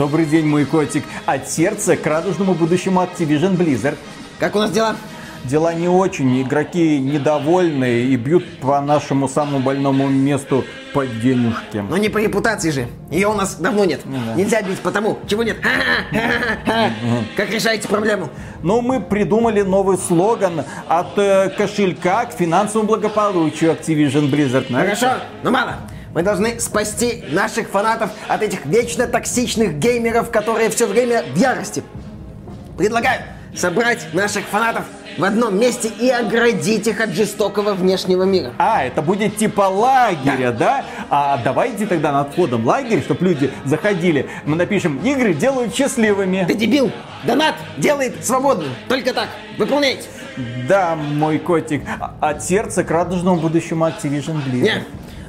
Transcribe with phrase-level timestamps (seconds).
[0.00, 1.04] Добрый день, мой котик.
[1.26, 3.98] От сердца к радужному будущему Activision Blizzard.
[4.38, 4.96] Как у нас дела?
[5.44, 11.82] Дела не очень, игроки недовольны и бьют по нашему самому больному месту по денежке.
[11.82, 12.86] Но не по репутации же.
[13.10, 14.00] Ее у нас давно нет.
[14.06, 14.36] да.
[14.36, 15.18] Нельзя бить потому.
[15.26, 15.58] Чего нет?
[17.36, 18.30] Как решаете проблему?
[18.62, 24.72] Но мы придумали новый слоган от э, кошелька к финансовому благополучию Activision Blizzard.
[24.72, 25.76] Хорошо, но мало.
[26.14, 31.82] Мы должны спасти наших фанатов от этих вечно токсичных геймеров, которые все время в ярости.
[32.76, 33.20] Предлагаю
[33.56, 34.84] собрать наших фанатов
[35.18, 38.52] в одном месте и оградить их от жестокого внешнего мира.
[38.58, 40.84] А, это будет типа лагеря, да?
[41.10, 46.44] А давайте тогда над входом лагерь, чтобы люди заходили, мы напишем «Игры делают счастливыми».
[46.46, 46.90] Ты дебил!
[47.24, 48.70] Донат делает свободным.
[48.88, 49.28] Только так.
[49.58, 50.04] Выполняйте.
[50.68, 51.82] Да, мой котик.
[51.98, 54.62] А- От сердца к радужному будущему Activision Blizzard.
[54.62, 54.84] Не,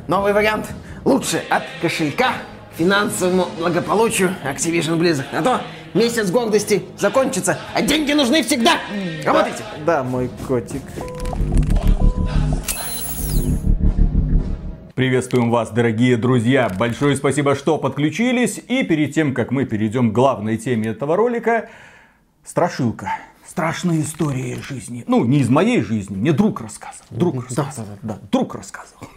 [0.07, 0.67] новый вариант.
[1.05, 2.33] Лучше от кошелька
[2.73, 5.25] к финансовому благополучию Activision Blizzard.
[5.33, 5.61] А то
[5.93, 8.79] месяц гордости закончится, а деньги нужны всегда.
[9.25, 9.63] Работайте.
[9.85, 10.81] Да, мой котик.
[14.93, 16.69] Приветствуем вас, дорогие друзья.
[16.69, 18.61] Большое спасибо, что подключились.
[18.67, 21.69] И перед тем, как мы перейдем к главной теме этого ролика,
[22.43, 23.17] страшилка.
[23.47, 25.03] Страшные истории жизни.
[25.07, 27.05] Ну, не из моей жизни, мне друг рассказывал.
[27.09, 27.87] Друг рассказывал.
[28.01, 29.07] Да, друг рассказывал.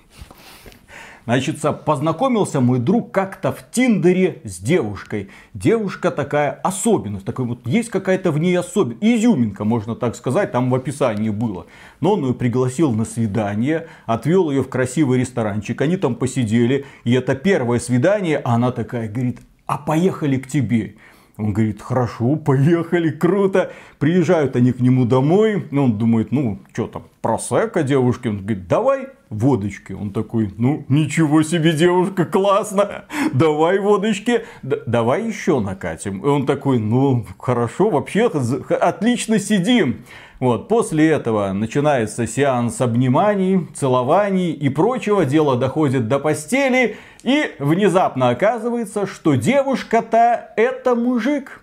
[1.24, 5.30] Значит, познакомился мой друг как-то в Тиндере с девушкой.
[5.54, 9.02] Девушка такая особенность, такая вот есть какая-то в ней особенность.
[9.02, 11.66] Изюминка, можно так сказать, там в описании было.
[12.00, 16.84] Но он ее пригласил на свидание, отвел ее в красивый ресторанчик, они там посидели.
[17.04, 20.96] И это первое свидание, а она такая говорит, а поехали к тебе.
[21.36, 23.72] Он говорит, хорошо, поехали, круто.
[23.98, 25.66] Приезжают они к нему домой.
[25.72, 28.28] Ну, он думает, ну, что там, просека девушки.
[28.28, 29.92] Он говорит, давай водочки.
[29.92, 33.06] Он такой, ну, ничего себе, девушка, классно.
[33.32, 34.44] Давай водочки.
[34.62, 36.20] «Да- давай еще накатим.
[36.20, 40.04] И он такой, ну, хорошо, вообще, отлично сидим.
[40.40, 45.24] Вот, после этого начинается сеанс обниманий, целований и прочего.
[45.24, 46.96] Дело доходит до постели.
[47.22, 51.60] И внезапно оказывается, что девушка-то это мужик.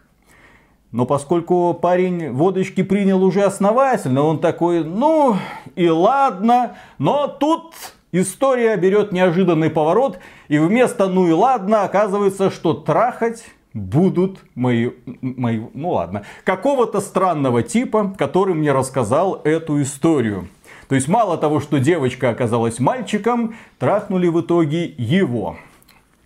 [0.92, 5.38] Но поскольку парень водочки принял уже основательно, он такой, ну
[5.76, 6.76] и ладно.
[6.98, 7.74] Но тут
[8.12, 10.20] история берет неожиданный поворот.
[10.48, 17.64] И вместо ну и ладно оказывается, что трахать будут мои, мои, ну ладно, какого-то странного
[17.64, 20.48] типа, который мне рассказал эту историю.
[20.88, 25.58] То есть мало того, что девочка оказалась мальчиком, трахнули в итоге его.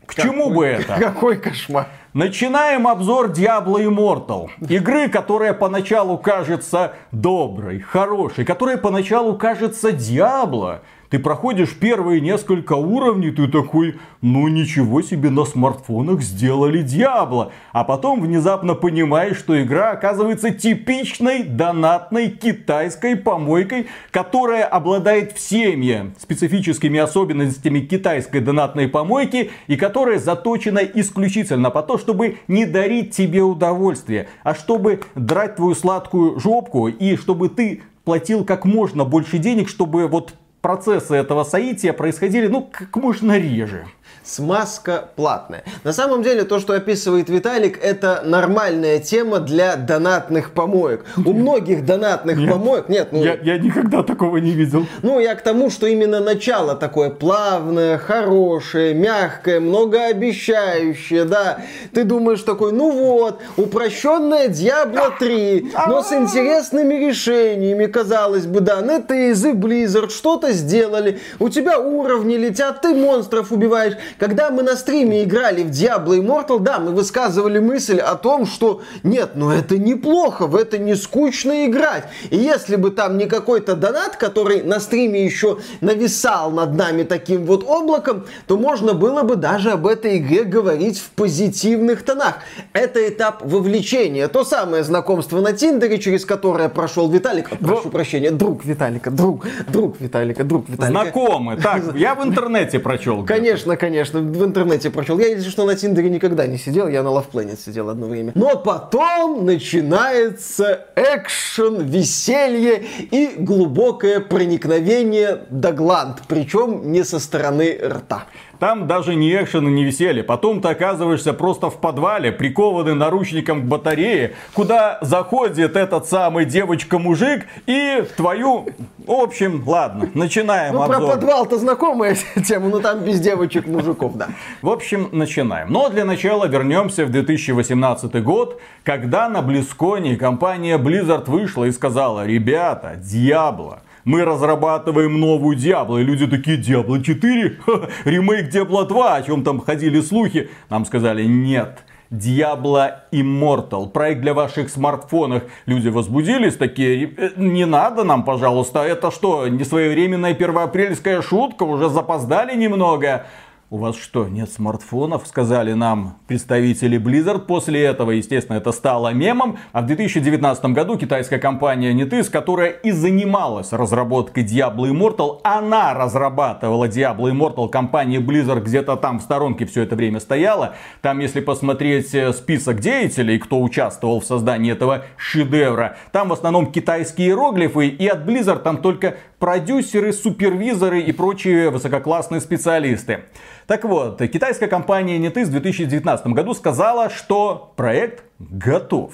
[0.05, 0.95] К чему бы это?
[0.99, 1.87] Какой кошмар.
[2.13, 4.49] Начинаем обзор Diablo Immortal.
[4.69, 10.79] Игры, которая поначалу кажется доброй, хорошей, которая поначалу кажется Diablo.
[11.15, 17.53] Ты проходишь первые несколько уровней, ты такой, ну ничего себе, на смартфонах сделали Diablo.
[17.71, 26.99] А потом внезапно понимаешь, что игра оказывается типичной донатной китайской помойкой, которая обладает всеми специфическими
[26.99, 34.27] особенностями китайской донатной помойки и которая заточена исключительно по то, чтобы не дарить тебе удовольствие,
[34.43, 40.07] а чтобы драть твою сладкую жопку и чтобы ты платил как можно больше денег, чтобы
[40.07, 43.85] вот процессы этого соития происходили, ну, как можно реже.
[44.25, 45.63] Смазка платная.
[45.83, 51.05] На самом деле, то, что описывает Виталик, это нормальная тема для донатных помоек.
[51.23, 52.89] У многих донатных помоек...
[52.89, 53.23] Нет, ну...
[53.23, 54.87] Я, я никогда такого не видел.
[55.03, 61.59] Ну, я к тому, что именно начало такое плавное, хорошее, мягкое, многообещающее, да.
[61.93, 68.75] Ты думаешь такой, ну вот, упрощенная Diablo 3, но с интересными решениями, казалось бы, да.
[68.75, 73.93] И Blizzard что-то сделали, у тебя уровни летят, ты монстров убиваешь.
[74.19, 78.81] Когда мы на стриме играли в Diablo Immortal, да, мы высказывали мысль о том, что
[79.03, 82.05] нет, ну это неплохо, в это не скучно играть.
[82.29, 87.45] И если бы там не какой-то донат, который на стриме еще нависал над нами таким
[87.45, 92.39] вот облаком, то можно было бы даже об этой игре говорить в позитивных тонах.
[92.73, 94.27] Это этап вовлечения.
[94.27, 97.51] То самое знакомство на Тиндере, через которое прошел Виталик.
[97.51, 101.01] А, Прошу прощения, друг Виталика, друг, друг Виталика, друг Виталика.
[101.03, 101.57] Знакомы.
[101.57, 103.17] Так, я в интернете прочел.
[103.17, 103.33] где-то.
[103.33, 103.75] Конечно,
[104.11, 105.19] конечно, в интернете прочел.
[105.19, 108.31] Я, если что, на Тиндере никогда не сидел, я на Love Planet сидел одно время.
[108.35, 118.25] Но потом начинается экшен, веселье и глубокое проникновение до гланд, причем не со стороны рта.
[118.59, 120.23] Там даже не экшен и не веселье.
[120.23, 127.45] Потом ты оказываешься просто в подвале, прикованный наручником к батарее, куда заходит этот самый девочка-мужик
[127.65, 128.67] и твою...
[129.05, 130.99] В общем, ладно, начинаем Ну, обзор.
[130.99, 132.17] про подвал-то знакомая
[132.47, 134.29] тема, но там без девочек, мужиков, да.
[134.61, 135.71] В общем, начинаем.
[135.71, 142.25] Но для начала вернемся в 2018 год, когда на Близконе компания Blizzard вышла и сказала,
[142.25, 145.97] ребята, Диабло, мы разрабатываем новую Диабло.
[145.97, 147.57] И люди такие, Диабло 4?
[147.65, 150.49] Ха, ремейк Диабло 2, о чем там ходили слухи.
[150.69, 151.79] Нам сказали, нет.
[152.11, 153.89] Diablo Immortal.
[153.89, 155.43] Проект для ваших смартфонов.
[155.65, 158.83] Люди возбудились такие, «Э, не надо нам, пожалуйста.
[158.83, 161.63] Это что, не своевременная первоапрельская шутка?
[161.63, 163.25] Уже запоздали немного.
[163.71, 165.25] У вас что, нет смартфонов?
[165.25, 167.47] Сказали нам представители Blizzard.
[167.47, 169.57] После этого, естественно, это стало мемом.
[169.71, 176.87] А в 2019 году китайская компания NetEase, которая и занималась разработкой Diablo Immortal, она разрабатывала
[176.87, 180.75] Diablo Immortal, компания Blizzard где-то там в сторонке все это время стояла.
[181.01, 186.71] Там, если посмотреть э, список деятелей, кто участвовал в создании этого шедевра, там в основном
[186.71, 193.25] китайские иероглифы, и от Blizzard там только продюсеры, супервизоры и прочие высококлассные специалисты.
[193.67, 199.13] Так вот, китайская компания NetEase в 2019 году сказала, что проект готов.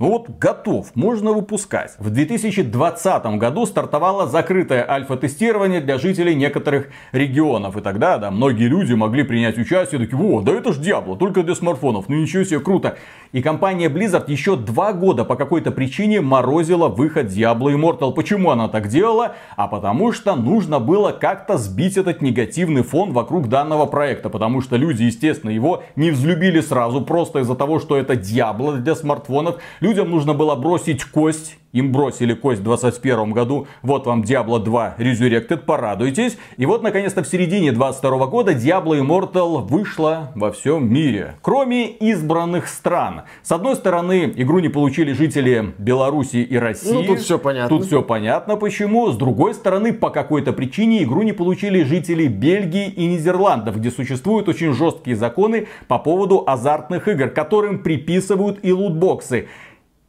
[0.00, 1.94] Ну вот готов, можно выпускать.
[2.00, 7.76] В 2020 году стартовало закрытое альфа-тестирование для жителей некоторых регионов.
[7.76, 11.44] И тогда, да, многие люди могли принять участие, такие, о, да это ж Диабло, только
[11.44, 12.98] для смартфонов, ну ничего себе, круто.
[13.34, 18.12] И компания Blizzard еще два года по какой-то причине морозила выход Diablo Immortal.
[18.14, 19.34] Почему она так делала?
[19.56, 24.30] А потому что нужно было как-то сбить этот негативный фон вокруг данного проекта.
[24.30, 28.94] Потому что люди, естественно, его не взлюбили сразу просто из-за того, что это Diablo для
[28.94, 29.56] смартфонов.
[29.80, 33.66] Людям нужно было бросить кость им бросили кость в 2021 году.
[33.82, 36.38] Вот вам Diablo 2 Resurrected, порадуйтесь.
[36.56, 41.34] И вот, наконец-то, в середине 2022 года Diablo Immortal вышла во всем мире.
[41.42, 43.22] Кроме избранных стран.
[43.42, 46.92] С одной стороны, игру не получили жители Беларуси и России.
[46.92, 47.76] Ну, тут всё понятно.
[47.76, 49.10] Тут все понятно почему.
[49.10, 54.48] С другой стороны, по какой-то причине игру не получили жители Бельгии и Нидерландов, где существуют
[54.48, 59.48] очень жесткие законы по поводу азартных игр, которым приписывают и лутбоксы.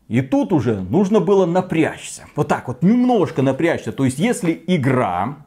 [0.07, 2.25] И тут уже нужно было напрячься.
[2.36, 3.92] Вот так вот, немножко напрячься.
[3.92, 5.38] То есть, если игра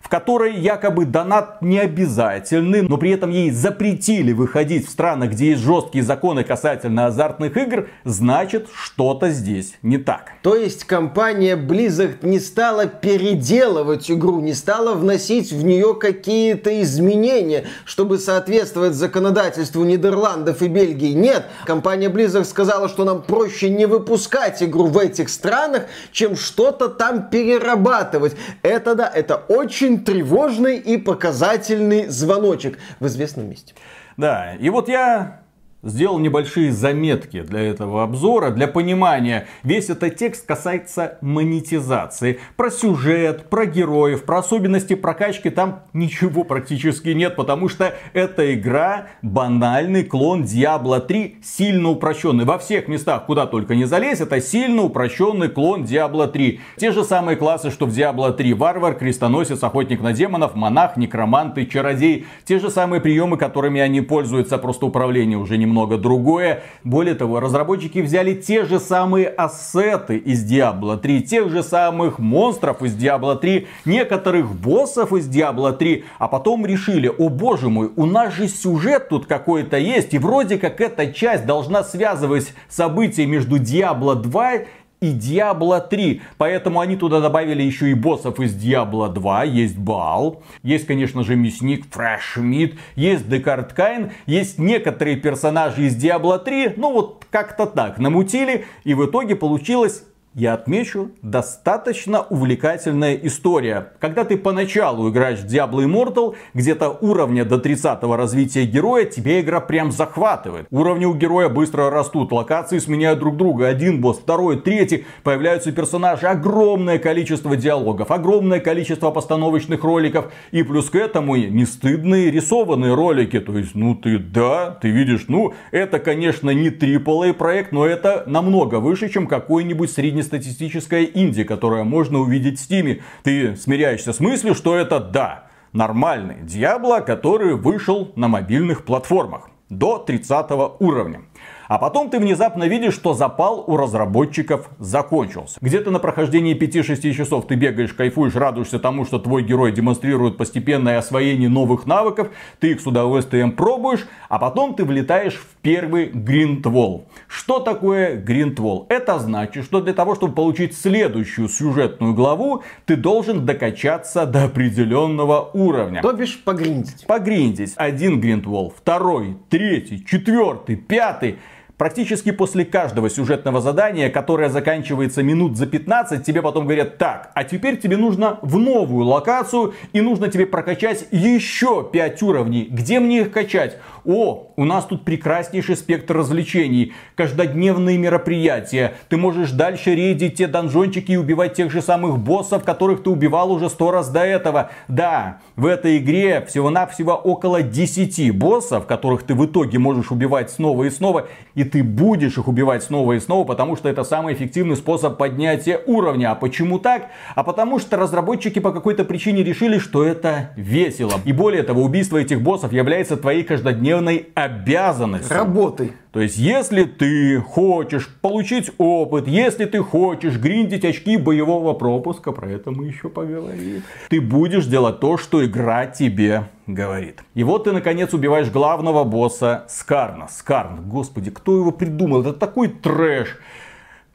[0.00, 5.50] в которой якобы донат не обязательный, но при этом ей запретили выходить в страны, где
[5.50, 10.32] есть жесткие законы касательно азартных игр, значит что-то здесь не так.
[10.42, 17.64] То есть компания Blizzard не стала переделывать игру, не стала вносить в нее какие-то изменения,
[17.84, 21.12] чтобы соответствовать законодательству Нидерландов и Бельгии.
[21.12, 26.88] Нет, компания Blizzard сказала, что нам проще не выпускать игру в этих странах, чем что-то
[26.88, 28.36] там перерабатывать.
[28.62, 33.74] Это да, это очень тревожный и показательный звоночек в известном месте.
[34.16, 35.45] Да, и вот я
[35.86, 39.46] сделал небольшие заметки для этого обзора, для понимания.
[39.62, 42.40] Весь этот текст касается монетизации.
[42.56, 49.06] Про сюжет, про героев, про особенности прокачки там ничего практически нет, потому что эта игра
[49.22, 52.44] банальный клон Diablo 3, сильно упрощенный.
[52.44, 56.60] Во всех местах, куда только не залезь, это сильно упрощенный клон Diablo 3.
[56.76, 58.54] Те же самые классы, что в Diablo 3.
[58.54, 62.26] Варвар, крестоносец, охотник на демонов, монах, некромант и чародей.
[62.44, 66.62] Те же самые приемы, которыми они пользуются, просто управление уже немного другое.
[66.84, 72.82] Более того, разработчики взяли те же самые ассеты из Diablo 3, тех же самых монстров
[72.82, 78.06] из Diablo 3, некоторых боссов из Diablo 3, а потом решили, о боже мой, у
[78.06, 83.56] нас же сюжет тут какой-то есть, и вроде как эта часть должна связывать события между
[83.56, 84.52] Diablo 2
[85.00, 86.22] и Diablo 3.
[86.38, 89.44] Поэтому они туда добавили еще и боссов из Diablo 2.
[89.44, 95.96] Есть Бал, есть, конечно же, Мясник, Фрэш Мид, есть Декарт Кайн, есть некоторые персонажи из
[95.96, 96.74] Diablo 3.
[96.76, 98.66] Ну вот как-то так намутили.
[98.84, 100.04] И в итоге получилось
[100.36, 103.94] я отмечу, достаточно увлекательная история.
[104.00, 109.60] Когда ты поначалу играешь в Diablo Immortal, где-то уровня до 30 развития героя, тебе игра
[109.60, 110.66] прям захватывает.
[110.70, 113.68] Уровни у героя быстро растут, локации сменяют друг друга.
[113.68, 115.06] Один босс, второй, третий.
[115.22, 120.30] Появляются персонажи, огромное количество диалогов, огромное количество постановочных роликов.
[120.50, 123.40] И плюс к этому не стыдные рисованные ролики.
[123.40, 128.24] То есть, ну ты да, ты видишь, ну это, конечно, не AAA проект, но это
[128.26, 133.02] намного выше, чем какой-нибудь средний среднестатистическая инди, которая можно увидеть в Стиме.
[133.22, 139.98] Ты смиряешься с мыслью, что это да, нормальный Диабло, который вышел на мобильных платформах до
[139.98, 141.22] 30 уровня.
[141.68, 145.58] А потом ты внезапно видишь, что запал у разработчиков закончился.
[145.60, 150.98] Где-то на прохождении 5-6 часов ты бегаешь, кайфуешь, радуешься тому, что твой герой демонстрирует постепенное
[150.98, 152.28] освоение новых навыков,
[152.60, 157.06] ты их с удовольствием пробуешь, а потом ты влетаешь в первый гринтвол.
[157.26, 158.86] Что такое гринтвол?
[158.88, 165.50] Это значит, что для того, чтобы получить следующую сюжетную главу, ты должен докачаться до определенного
[165.52, 166.02] уровня.
[166.02, 167.06] То бишь погриндить.
[167.06, 167.72] Погриндить.
[167.76, 171.38] Один гринтвол, второй, третий, четвертый, пятый.
[171.76, 177.44] Практически после каждого сюжетного задания, которое заканчивается минут за 15, тебе потом говорят, так, а
[177.44, 182.66] теперь тебе нужно в новую локацию и нужно тебе прокачать еще 5 уровней.
[182.70, 183.76] Где мне их качать?
[184.06, 188.94] О, у нас тут прекраснейший спектр развлечений, каждодневные мероприятия.
[189.08, 193.50] Ты можешь дальше рейдить те донжончики и убивать тех же самых боссов, которых ты убивал
[193.50, 194.70] уже сто раз до этого.
[194.86, 200.84] Да, в этой игре всего-навсего около 10 боссов, которых ты в итоге можешь убивать снова
[200.84, 201.26] и снова.
[201.56, 205.80] И ты будешь их убивать снова и снова, потому что это самый эффективный способ поднятия
[205.84, 206.30] уровня.
[206.30, 207.10] А почему так?
[207.34, 211.14] А потому что разработчики по какой-то причине решили, что это весело.
[211.24, 215.36] И более того, убийство этих боссов является твоей каждодневной ежедневной обязанностью.
[215.36, 215.92] Работы.
[216.12, 222.48] То есть, если ты хочешь получить опыт, если ты хочешь гриндить очки боевого пропуска, про
[222.48, 227.22] это мы еще поговорим, ты будешь делать то, что игра тебе говорит.
[227.34, 230.28] И вот ты, наконец, убиваешь главного босса Скарна.
[230.28, 232.22] Скарн, господи, кто его придумал?
[232.22, 233.38] Это такой трэш.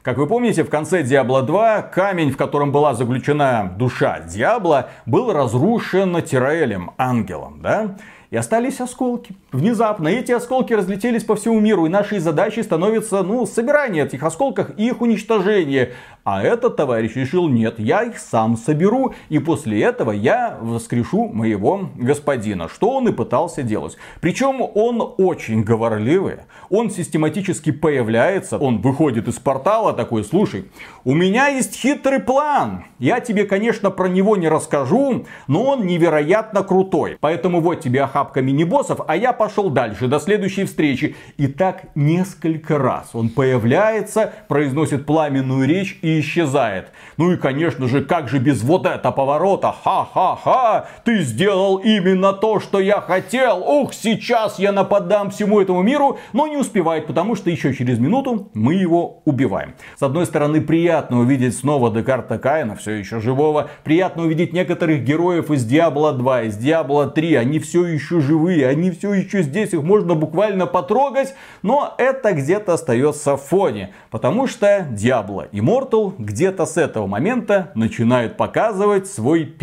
[0.02, 5.32] Как вы помните, в конце Diablo 2 камень, в котором была заключена душа Диабло, был
[5.32, 7.96] разрушен Тираэлем, ангелом, да?
[8.32, 9.36] И остались осколки.
[9.52, 14.70] Внезапно эти осколки разлетелись по всему миру, и нашей задачей становится, ну, собирание этих осколков
[14.78, 15.92] и их уничтожение.
[16.24, 21.90] А этот товарищ решил, нет, я их сам соберу, и после этого я воскрешу моего
[21.94, 22.68] господина.
[22.68, 23.98] Что он и пытался делать.
[24.22, 26.36] Причем он очень говорливый,
[26.70, 30.70] он систематически появляется, он выходит из портала такой, слушай,
[31.04, 32.84] у меня есть хитрый план.
[32.98, 37.18] Я тебе, конечно, про него не расскажу, но он невероятно крутой.
[37.20, 41.16] Поэтому вот тебе охапка мини-боссов, а я пошел дальше, до следующей встречи.
[41.36, 46.92] И так несколько раз он появляется, произносит пламенную речь и исчезает.
[47.16, 49.74] Ну и, конечно же, как же без вот этого поворота?
[49.84, 50.86] Ха-ха-ха!
[51.04, 53.58] Ты сделал именно то, что я хотел!
[53.58, 56.18] Ух, сейчас я нападам всему этому миру!
[56.32, 59.74] Но не успевает, потому что еще через минуту мы его убиваем.
[59.98, 63.68] С одной стороны, приятно увидеть снова Декарта Каина, все еще живого.
[63.84, 67.34] Приятно увидеть некоторых героев из Диабло 2, из Диабло 3.
[67.34, 71.34] Они все еще живые, они все еще здесь, их можно буквально потрогать.
[71.62, 73.94] Но это где-то остается в фоне.
[74.10, 79.56] Потому что Diablo Immortal где-то с этого момента начинает показывать свой,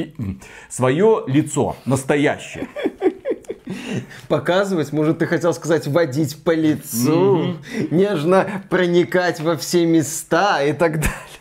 [0.70, 2.68] свое лицо настоящее.
[4.28, 7.88] Показывать, может, ты хотел сказать, водить по лицу, mm-hmm.
[7.92, 11.39] нежно проникать во все места и так далее.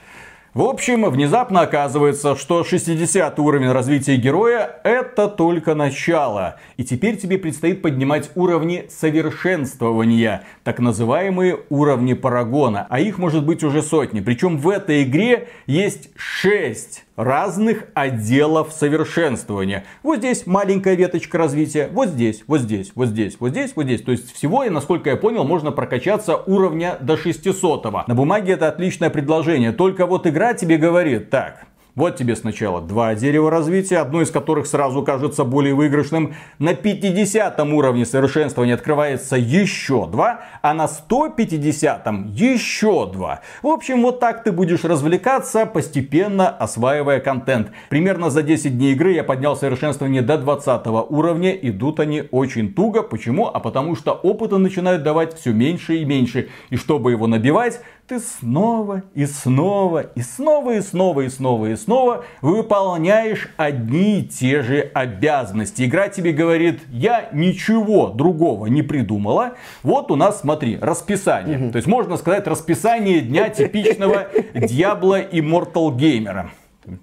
[0.55, 6.57] В общем, внезапно оказывается, что 60 уровень развития героя это только начало.
[6.79, 12.87] И теперь тебе предстоит поднимать уровни совершенствования, так называемые уровни парагона.
[12.89, 14.21] А их может быть уже сотни.
[14.21, 19.85] Причем в этой игре есть 6 разных отделов совершенствования.
[20.05, 24.03] Вот здесь маленькая веточка развития, вот здесь, вот здесь, вот здесь, вот здесь, вот здесь.
[24.03, 27.87] То есть всего, и насколько я понял, можно прокачаться уровня до 600.
[27.87, 28.05] -го.
[28.07, 31.67] На бумаге это отличное предложение, только вот игра тебе говорит, так,
[31.99, 36.37] вот тебе сначала два дерева развития, одно из которых сразу кажется более выигрышным.
[36.61, 43.41] На 50 уровне совершенствования открывается еще два, а на 150 еще два.
[43.63, 47.73] В общем, вот так ты будешь развлекаться, постепенно осваивая контент.
[47.89, 51.51] Примерно за 10 дней игры я поднял совершенствование до 20 уровня.
[51.51, 53.03] Идут они очень туго.
[53.03, 53.49] Почему?
[53.49, 56.49] А потому что опыта начинают давать все меньше и меньше.
[56.71, 61.77] И чтобы его набивать, ты снова и снова и снова и снова и снова и
[61.77, 65.85] снова выполняешь одни и те же обязанности.
[65.85, 69.57] Игра тебе говорит, я ничего другого не придумала.
[69.83, 71.71] Вот у нас, смотри, расписание.
[71.71, 76.51] То есть можно сказать расписание дня типичного Diablo Immortal геймера.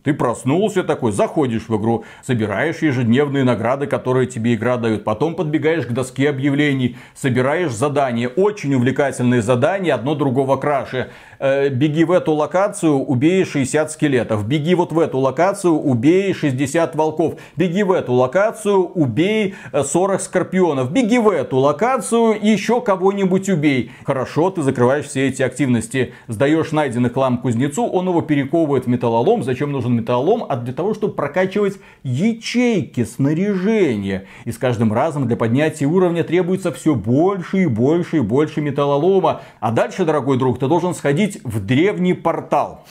[0.04, 5.04] Ты проснулся такой, заходишь в игру, собираешь ежедневные награды, которые тебе игра дает.
[5.04, 8.28] Потом подбегаешь к доске объявлений, собираешь задания.
[8.28, 11.10] Очень увлекательные задания, одно другого краше.
[11.40, 14.48] Э, беги в эту локацию, убей 60 скелетов.
[14.48, 17.36] Беги вот в эту локацию, убей 60 волков.
[17.56, 20.92] Беги в эту локацию, убей 40 э, скорпионов.
[20.92, 23.92] Беги в эту локацию, еще кого-нибудь убей.
[24.06, 26.14] Хорошо, ты закрываешь все эти активности.
[26.28, 29.44] Сдаешь найденный хлам кузнецу, он его перековывает в металлолом.
[29.44, 30.46] Зачем нужен металлолом?
[30.48, 34.26] А для того, чтобы прокачивать ячейки снаряжения.
[34.46, 39.42] И с каждым разом для поднятия уровня требуется все больше и больше и больше металлолома.
[39.60, 42.86] А дальше, дорогой друг, ты должен сходить в древний портал.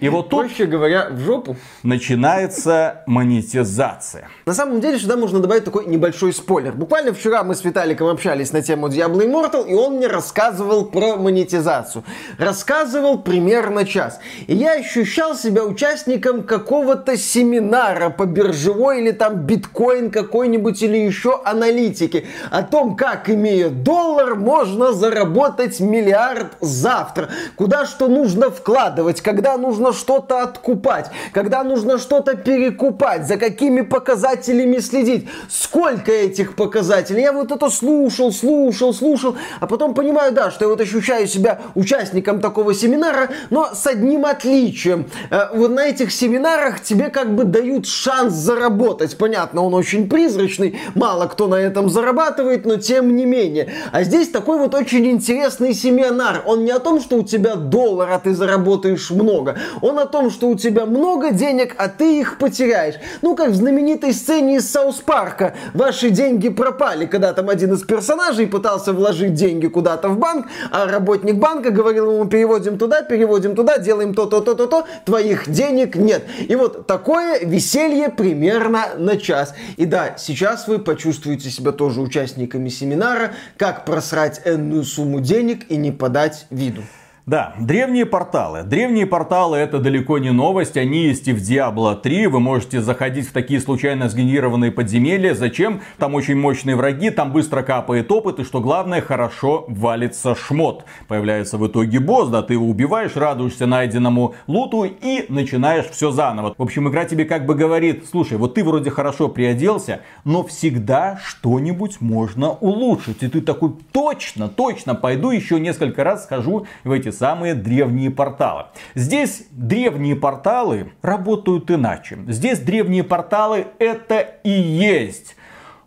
[0.00, 1.56] И вот тут, Проще говоря, в жопу.
[1.82, 4.28] начинается монетизация.
[4.44, 6.72] На самом деле сюда можно добавить такой небольшой спойлер.
[6.72, 11.16] Буквально вчера мы с Виталиком общались на тему Diablo Immortal, и он мне рассказывал про
[11.16, 12.04] монетизацию.
[12.38, 14.20] Рассказывал примерно час.
[14.46, 21.40] И я ощущал себя участником какого-то семинара по биржевой или там биткоин какой-нибудь или еще
[21.44, 22.26] аналитики.
[22.50, 27.30] О том, как, имея доллар, можно заработать миллиард завтра.
[27.56, 34.78] Куда что нужно вкладывать, когда нужно что-то откупать, когда нужно что-то перекупать, за какими показателями
[34.78, 37.22] следить, сколько этих показателей.
[37.22, 41.60] Я вот это слушал, слушал, слушал, а потом понимаю, да, что я вот ощущаю себя
[41.74, 45.06] участником такого семинара, но с одним отличием.
[45.30, 49.16] Э, вот на этих семинарах тебе как бы дают шанс заработать.
[49.16, 53.72] Понятно, он очень призрачный, мало кто на этом зарабатывает, но тем не менее.
[53.92, 56.42] А здесь такой вот очень интересный семинар.
[56.46, 60.30] Он не о том, что у тебя доллар, а ты заработаешь много он о том,
[60.30, 62.94] что у тебя много денег, а ты их потеряешь.
[63.22, 65.54] Ну, как в знаменитой сцене из Саус Парка.
[65.74, 70.86] Ваши деньги пропали, когда там один из персонажей пытался вложить деньги куда-то в банк, а
[70.86, 76.24] работник банка говорил ему, переводим туда, переводим туда, делаем то-то, то-то, то, твоих денег нет.
[76.48, 79.54] И вот такое веселье примерно на час.
[79.76, 85.76] И да, сейчас вы почувствуете себя тоже участниками семинара, как просрать энную сумму денег и
[85.76, 86.82] не подать виду.
[87.26, 88.64] Да, древние порталы.
[88.64, 92.26] Древние порталы это далеко не новость, они есть и в Diablo 3.
[92.26, 95.32] Вы можете заходить в такие случайно сгенерированные подземелья.
[95.32, 95.80] Зачем?
[95.96, 100.84] Там очень мощные враги, там быстро капает опыт, и что главное, хорошо валится шмот.
[101.08, 106.54] Появляется в итоге босс, да, ты его убиваешь, радуешься найденному луту и начинаешь все заново.
[106.58, 111.18] В общем, игра тебе как бы говорит, слушай, вот ты вроде хорошо приоделся, но всегда
[111.24, 113.22] что-нибудь можно улучшить.
[113.22, 118.66] И ты такой, точно, точно, пойду еще несколько раз схожу в эти самые древние порталы.
[118.94, 122.18] Здесь древние порталы работают иначе.
[122.28, 125.36] Здесь древние порталы это и есть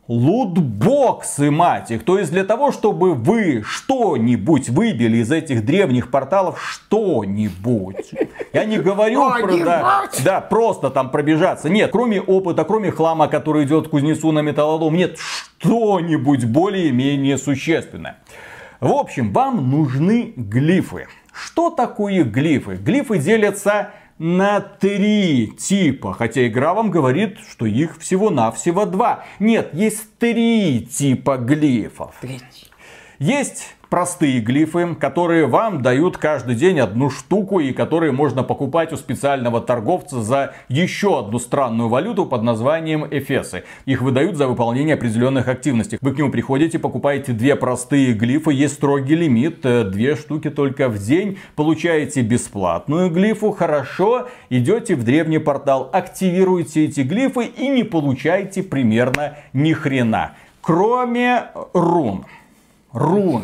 [0.08, 2.06] лутбоксы, мать их.
[2.06, 8.12] То есть для того, чтобы вы что-нибудь выбили из этих древних порталов, что-нибудь.
[8.54, 11.70] Я не говорю про, да, да, просто там пробежаться.
[11.70, 18.18] Нет, кроме опыта, кроме хлама, который идет к кузнецу на металлолом, нет что-нибудь более-менее существенное.
[18.80, 21.08] В общем, вам нужны глифы.
[21.34, 22.76] Что такое глифы?
[22.76, 29.26] Глифы делятся на три типа, хотя игра вам говорит, что их всего-навсего два.
[29.40, 32.16] Нет, есть три типа глифов.
[32.22, 32.72] Третий.
[33.20, 38.98] Есть простые глифы, которые вам дают каждый день одну штуку и которые можно покупать у
[38.98, 43.64] специального торговца за еще одну странную валюту под названием эфесы.
[43.86, 45.98] Их выдают за выполнение определенных активностей.
[46.02, 50.90] Вы к нему приходите, покупаете две простые глифы, есть строгий лимит, э, две штуки только
[50.90, 57.84] в день, получаете бесплатную глифу, хорошо, идете в древний портал, активируете эти глифы и не
[57.84, 60.34] получаете примерно ни хрена.
[60.62, 62.26] Кроме рун.
[62.92, 63.44] Рун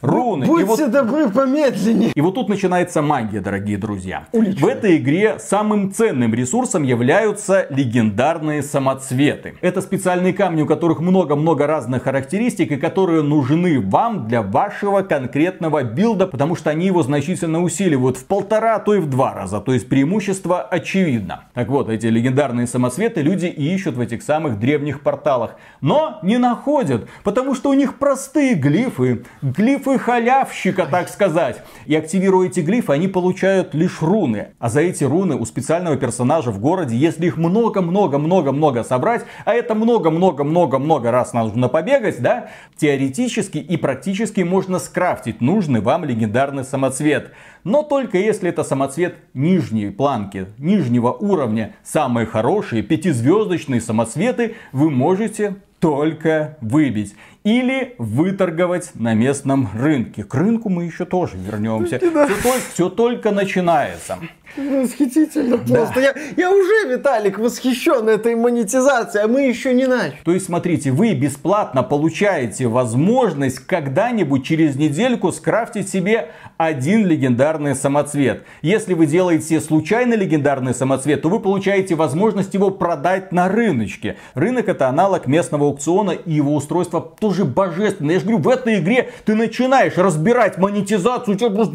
[0.00, 0.46] руны.
[0.46, 0.90] Будьте и вот...
[0.90, 2.10] добры помедленнее.
[2.14, 4.26] И вот тут начинается магия, дорогие друзья.
[4.32, 4.62] Уличная.
[4.62, 9.54] В этой игре самым ценным ресурсом являются легендарные самоцветы.
[9.60, 15.82] Это специальные камни, у которых много-много разных характеристик и которые нужны вам для вашего конкретного
[15.82, 19.60] билда, потому что они его значительно усиливают в полтора, а то и в два раза.
[19.60, 21.44] То есть преимущество очевидно.
[21.54, 25.56] Так вот, эти легендарные самоцветы люди ищут в этих самых древних порталах.
[25.80, 29.24] Но не находят, потому что у них простые глифы.
[29.42, 31.62] Глифы глифы халявщика, так сказать.
[31.86, 34.48] И активируя эти глифы, они получают лишь руны.
[34.58, 39.74] А за эти руны у специального персонажа в городе, если их много-много-много-много собрать, а это
[39.74, 47.32] много-много-много-много раз нужно побегать, да, теоретически и практически можно скрафтить нужный вам легендарный самоцвет.
[47.64, 51.74] Но только если это самоцвет нижней планки, нижнего уровня.
[51.82, 57.14] Самые хорошие пятизвездочные самоцветы вы можете только выбить.
[57.44, 60.24] Или выторговать на местном рынке.
[60.24, 61.98] К рынку мы еще тоже вернемся.
[61.98, 64.18] Все, только, все только начинается.
[64.56, 65.94] Восхитительно просто.
[65.94, 66.00] Да.
[66.00, 70.18] Я, я уже, Виталик, восхищен этой монетизацией, а мы еще не начали.
[70.24, 78.44] То есть, смотрите, вы бесплатно получаете возможность когда-нибудь через недельку скрафтить себе один легендарный самоцвет.
[78.62, 84.16] Если вы делаете случайно легендарный самоцвет, то вы получаете возможность его продать на рыночке.
[84.34, 88.14] Рынок это аналог местного аукциона и его устройство тоже божественное.
[88.14, 91.74] Я же говорю, в этой игре ты начинаешь разбирать монетизацию, тебя просто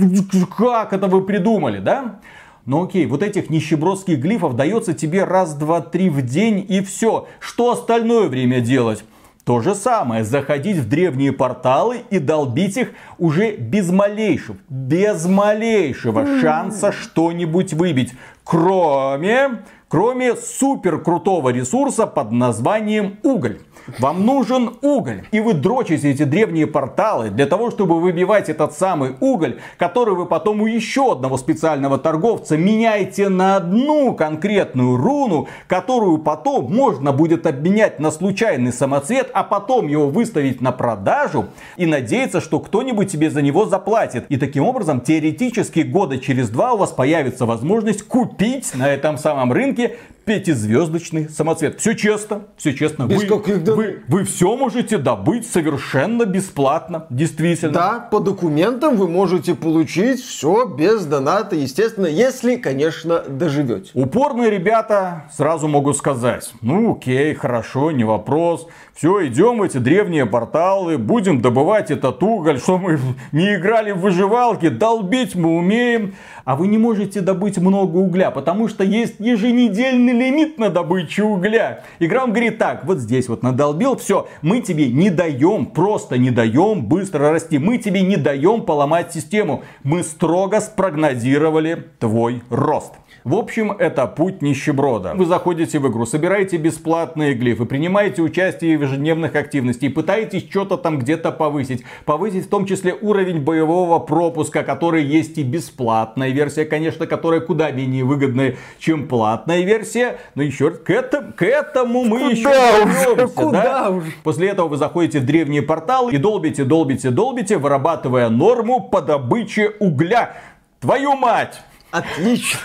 [0.58, 2.20] как это вы придумали, да?
[2.66, 7.28] Ну окей, вот этих нищебродских глифов дается тебе раз, два, три в день и все.
[7.40, 9.04] Что остальное время делать?
[9.46, 16.40] То же самое, заходить в древние порталы и долбить их уже без малейшего, без малейшего
[16.40, 18.14] шанса что-нибудь выбить.
[18.44, 19.60] Кроме,
[19.94, 23.60] кроме супер крутого ресурса под названием уголь.
[24.00, 25.24] Вам нужен уголь.
[25.32, 30.26] И вы дрочите эти древние порталы для того, чтобы выбивать этот самый уголь, который вы
[30.26, 37.46] потом у еще одного специального торговца меняете на одну конкретную руну, которую потом можно будет
[37.46, 43.30] обменять на случайный самоцвет, а потом его выставить на продажу и надеяться, что кто-нибудь тебе
[43.30, 44.26] за него заплатит.
[44.30, 49.52] И таким образом, теоретически года через два у вас появится возможность купить на этом самом
[49.52, 51.80] рынке Америки пятизвездочный самоцвет.
[51.80, 53.04] Все честно, все честно.
[53.04, 53.38] Без вы,
[53.76, 57.74] вы, вы все можете добыть совершенно бесплатно, действительно.
[57.74, 63.92] Да, по документам вы можете получить все без доната, естественно, если, конечно, доживете.
[63.94, 68.68] Упорные ребята сразу могут сказать, ну окей, хорошо, не вопрос.
[68.94, 73.00] Все, идем в эти древние порталы, будем добывать этот уголь, что мы
[73.32, 76.16] не играли в выживалки, долбить мы умеем.
[76.46, 81.84] А вы не можете добыть много угля, потому что есть еженедельный лимит на добычу угля.
[82.00, 86.32] Игра вам говорит так, вот здесь вот надолбил, все, мы тебе не даем, просто не
[86.32, 89.64] даем быстро расти, мы тебе не даем поломать систему.
[89.84, 92.94] Мы строго спрогнозировали твой рост.
[93.24, 95.14] В общем, это путь нищеброда.
[95.16, 101.00] Вы заходите в игру, собираете бесплатные глифы, принимаете участие в ежедневных активностях, пытаетесь что-то там
[101.00, 101.84] где-то повысить.
[102.04, 107.72] Повысить в том числе уровень боевого пропуска, который есть и бесплатная версия, конечно, которая куда
[107.72, 110.03] менее выгодная, чем платная версия.
[110.36, 113.28] Но еще к, это, к этому мы куда еще вернемся.
[113.28, 113.90] Куда да?
[113.90, 114.12] уже?
[114.24, 119.74] После этого вы заходите в древние порталы и долбите, долбите, долбите, вырабатывая норму по добыче
[119.80, 120.36] угля.
[120.80, 121.62] Твою мать!
[121.92, 122.60] Отлично!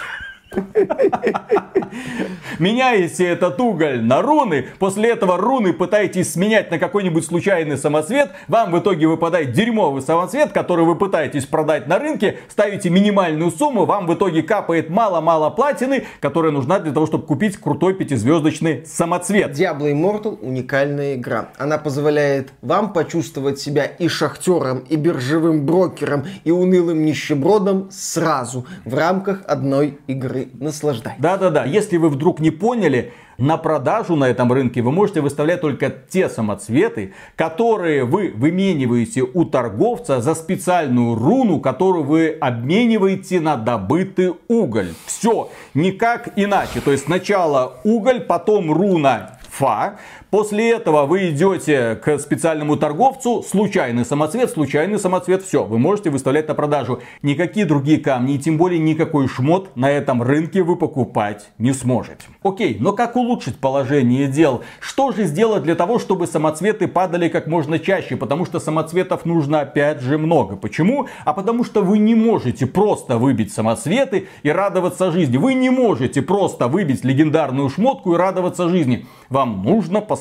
[2.59, 8.73] Меняете этот уголь на руны, после этого руны пытаетесь сменять на какой-нибудь случайный самоцвет, вам
[8.73, 14.07] в итоге выпадает дерьмовый самоцвет, который вы пытаетесь продать на рынке, ставите минимальную сумму, вам
[14.07, 19.59] в итоге капает мало-мало платины, которая нужна для того, чтобы купить крутой пятизвездочный самоцвет.
[19.59, 21.51] Diablo Immortal уникальная игра.
[21.59, 28.95] Она позволяет вам почувствовать себя и шахтером, и биржевым брокером, и унылым нищебродом сразу в
[28.95, 31.21] рамках одной игры игры наслаждайтесь.
[31.21, 35.91] Да-да-да, если вы вдруг не поняли, на продажу на этом рынке вы можете выставлять только
[35.91, 44.35] те самоцветы, которые вы вымениваете у торговца за специальную руну, которую вы обмениваете на добытый
[44.49, 44.89] уголь.
[45.07, 46.81] Все, никак иначе.
[46.81, 49.99] То есть сначала уголь, потом руна фа,
[50.31, 56.49] После этого вы идете к специальному торговцу, случайный самоцвет, случайный самоцвет, все, вы можете выставлять
[56.49, 57.01] на продажу.
[57.23, 62.27] Никакие другие камни, и тем более никакой шмот на этом рынке вы покупать не сможете.
[62.43, 64.63] Окей, но как улучшить положение дел?
[64.81, 68.19] Что же сделать для того, чтобы самоцветы падали как можно чаще?
[68.19, 70.57] Потому что самоцветов нужно опять же много.
[70.57, 71.09] Почему?
[71.25, 75.39] А потому что вы не можете просто выбить самоцветы и радоваться жизни.
[75.39, 79.07] Вы не можете просто выбить легендарную шмотку и радоваться жизни.
[79.31, 80.18] Вам нужно постоянно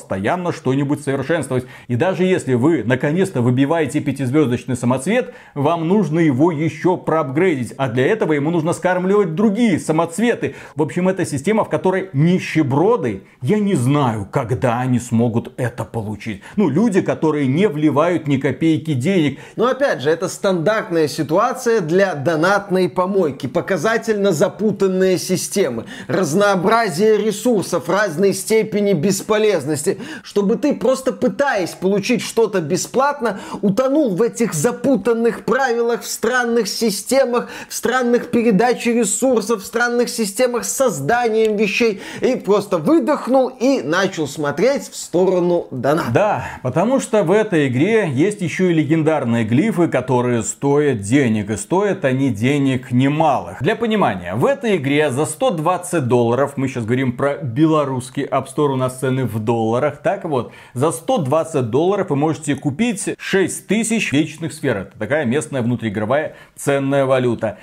[0.52, 1.66] что-нибудь совершенствовать.
[1.88, 7.74] И даже если вы наконец-то выбиваете пятизвездочный самоцвет, вам нужно его еще проапгрейдить.
[7.76, 10.54] А для этого ему нужно скармливать другие самоцветы.
[10.74, 16.42] В общем, это система, в которой нищеброды, я не знаю, когда они смогут это получить.
[16.56, 19.38] Ну, люди, которые не вливают ни копейки денег.
[19.56, 23.46] Но опять же, это стандартная ситуация для донатной помойки.
[23.46, 25.84] Показательно запутанные системы.
[26.06, 29.87] Разнообразие ресурсов разной степени бесполезности,
[30.22, 37.48] чтобы ты просто пытаясь получить что-то бесплатно, утонул в этих запутанных правилах, в странных системах,
[37.68, 44.26] в странных передаче ресурсов, в странных системах с созданием вещей, и просто выдохнул и начал
[44.26, 46.10] смотреть в сторону доната.
[46.12, 51.56] Да, потому что в этой игре есть еще и легендарные глифы, которые стоят денег, и
[51.56, 53.62] стоят они денег немалых.
[53.62, 58.76] Для понимания, в этой игре за 120 долларов, мы сейчас говорим про белорусский App у
[58.76, 59.38] нас цены в
[59.78, 60.02] долларах.
[60.02, 64.76] Так вот, за 120 долларов вы можете купить 6000 вечных сфер.
[64.78, 67.58] Это такая местная внутриигровая ценная валюта.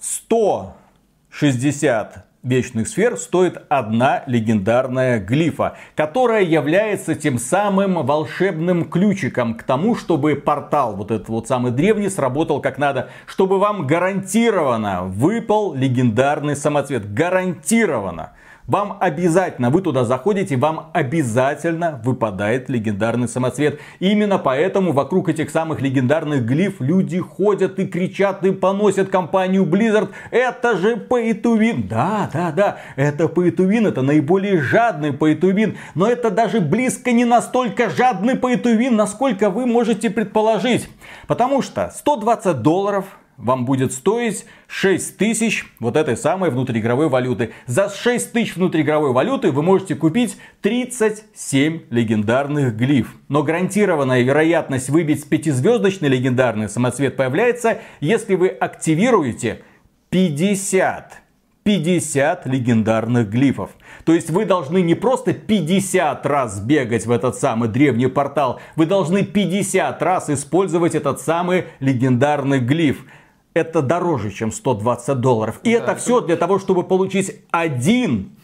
[0.00, 9.94] 160 вечных сфер стоит одна легендарная глифа, которая является тем самым волшебным ключиком к тому,
[9.94, 16.56] чтобы портал, вот этот вот самый древний, сработал как надо, чтобы вам гарантированно выпал легендарный
[16.56, 17.12] самоцвет.
[17.12, 18.32] Гарантированно
[18.70, 23.80] вам обязательно, вы туда заходите, вам обязательно выпадает легендарный самоцвет.
[23.98, 30.10] Именно поэтому вокруг этих самых легендарных глиф люди ходят и кричат и поносят компанию Blizzard.
[30.30, 31.88] Это же pay to win.
[31.88, 35.76] Да, да, да, это pay to win, это наиболее жадный pay to win.
[35.96, 40.88] Но это даже близко не настолько жадный pay to win, насколько вы можете предположить.
[41.26, 43.04] Потому что 120 долларов
[43.40, 47.52] вам будет стоить 6 тысяч вот этой самой внутриигровой валюты.
[47.66, 53.14] За 6 тысяч внутриигровой валюты вы можете купить 37 легендарных глиф.
[53.28, 59.62] Но гарантированная вероятность выбить пятизвездочный легендарный самоцвет появляется, если вы активируете
[60.10, 61.20] 50
[61.62, 63.70] 50 легендарных глифов.
[64.04, 68.86] То есть вы должны не просто 50 раз бегать в этот самый древний портал, вы
[68.86, 73.04] должны 50 раз использовать этот самый легендарный глиф
[73.54, 75.60] это дороже, чем 120 долларов.
[75.62, 78.36] И да, это, это все для того, чтобы получить один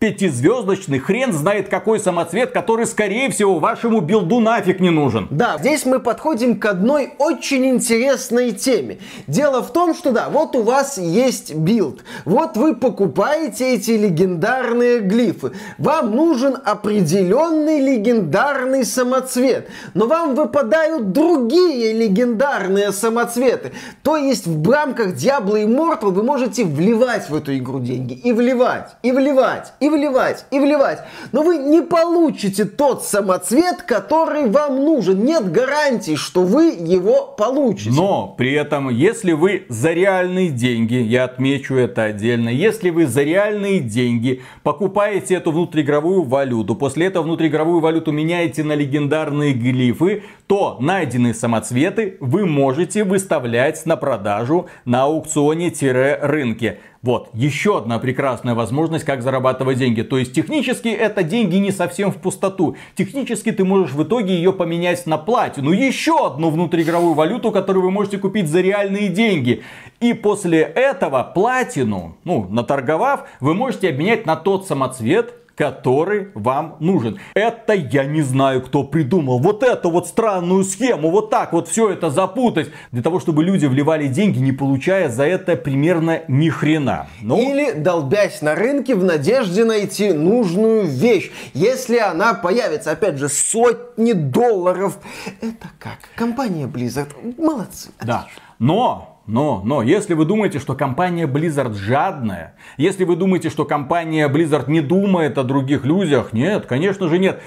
[0.00, 5.28] пятизвездочный, хрен знает какой самоцвет, который, скорее всего, вашему билду нафиг не нужен.
[5.30, 8.96] Да, здесь мы подходим к одной очень интересной теме.
[9.26, 15.00] Дело в том, что да, вот у вас есть билд, вот вы покупаете эти легендарные
[15.00, 23.72] глифы, вам нужен определенный легендарный самоцвет, но вам выпадают другие легендарные самоцветы.
[24.02, 28.92] То есть в рамках Diablo Immortal вы можете вливать в эту игру деньги, и вливать,
[29.02, 31.00] и вливать, и вливать, и вливать.
[31.32, 35.24] Но вы не получите тот самоцвет, который вам нужен.
[35.24, 37.90] Нет гарантии, что вы его получите.
[37.90, 43.22] Но при этом, если вы за реальные деньги, я отмечу это отдельно, если вы за
[43.22, 50.78] реальные деньги покупаете эту внутриигровую валюту, после этого внутриигровую валюту меняете на легендарные глифы, то
[50.80, 56.80] найденные самоцветы вы можете выставлять на продажу на аукционе-рынке.
[57.02, 60.02] Вот, еще одна прекрасная возможность, как зарабатывать деньги.
[60.02, 62.76] То есть, технически это деньги не совсем в пустоту.
[62.96, 65.70] Технически ты можешь в итоге ее поменять на платину.
[65.70, 69.62] Еще одну внутриигровую валюту, которую вы можете купить за реальные деньги.
[70.00, 77.18] И после этого платину, ну, наторговав, вы можете обменять на тот самоцвет, который вам нужен.
[77.34, 79.40] Это я не знаю, кто придумал.
[79.40, 83.66] Вот эту вот странную схему, вот так вот все это запутать, для того, чтобы люди
[83.66, 87.08] вливали деньги, не получая за это примерно ни хрена.
[87.20, 87.36] Ну...
[87.36, 91.30] Или долбясь на рынке в надежде найти нужную вещь.
[91.52, 94.98] Если она появится, опять же, сотни долларов.
[95.42, 95.98] Это как?
[96.16, 97.10] Компания Blizzard.
[97.36, 97.90] Молодцы.
[98.02, 98.28] Да.
[98.58, 104.28] Но но, но, если вы думаете, что компания Blizzard жадная, если вы думаете, что компания
[104.28, 107.40] Blizzard не думает о других людях, нет, конечно же нет.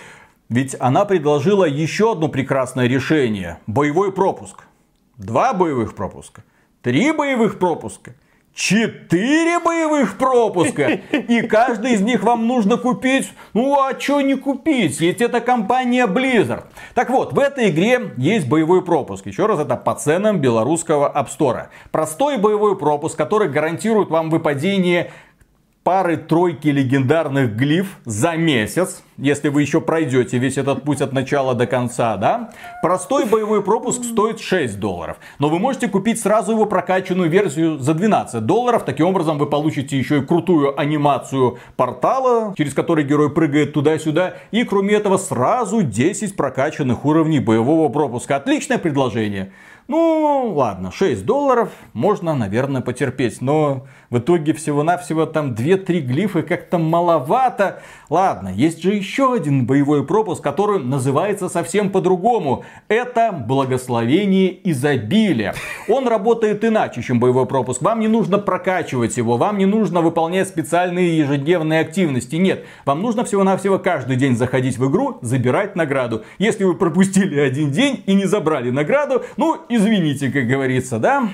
[0.47, 3.59] Ведь она предложила еще одно прекрасное решение.
[3.67, 4.63] Боевой пропуск.
[5.17, 6.43] Два боевых пропуска.
[6.81, 8.15] Три боевых пропуска.
[8.55, 10.87] Четыре боевых пропуска.
[10.91, 13.31] И каждый из них вам нужно купить.
[13.53, 16.65] Ну а что не купить, Ведь это компания Blizzard.
[16.93, 19.25] Так вот, в этой игре есть боевой пропуск.
[19.25, 21.67] Еще раз, это по ценам белорусского App.
[21.91, 25.11] Простой боевой пропуск, который гарантирует вам выпадение
[25.83, 31.67] пары-тройки легендарных глиф за месяц, если вы еще пройдете весь этот путь от начала до
[31.67, 32.51] конца, да?
[32.81, 35.17] Простой боевой пропуск стоит 6 долларов.
[35.39, 38.83] Но вы можете купить сразу его прокачанную версию за 12 долларов.
[38.85, 44.35] Таким образом вы получите еще и крутую анимацию портала, через который герой прыгает туда-сюда.
[44.51, 48.37] И кроме этого сразу 10 прокачанных уровней боевого пропуска.
[48.37, 49.51] Отличное предложение.
[49.89, 53.41] Ну, ладно, 6 долларов можно, наверное, потерпеть.
[53.41, 57.81] Но в итоге всего-навсего там 2-3 глифы как-то маловато.
[58.11, 62.63] Ладно, есть же еще один боевой пропуск, который называется совсем по-другому.
[62.89, 65.55] Это благословение изобилия.
[65.89, 67.81] Он работает иначе, чем боевой пропуск.
[67.81, 72.35] Вам не нужно прокачивать его, вам не нужно выполнять специальные ежедневные активности.
[72.35, 76.23] Нет, вам нужно всего-навсего каждый день заходить в игру, забирать награду.
[76.37, 81.29] Если вы пропустили один день и не забрали награду, ну, извините, как говорится, да?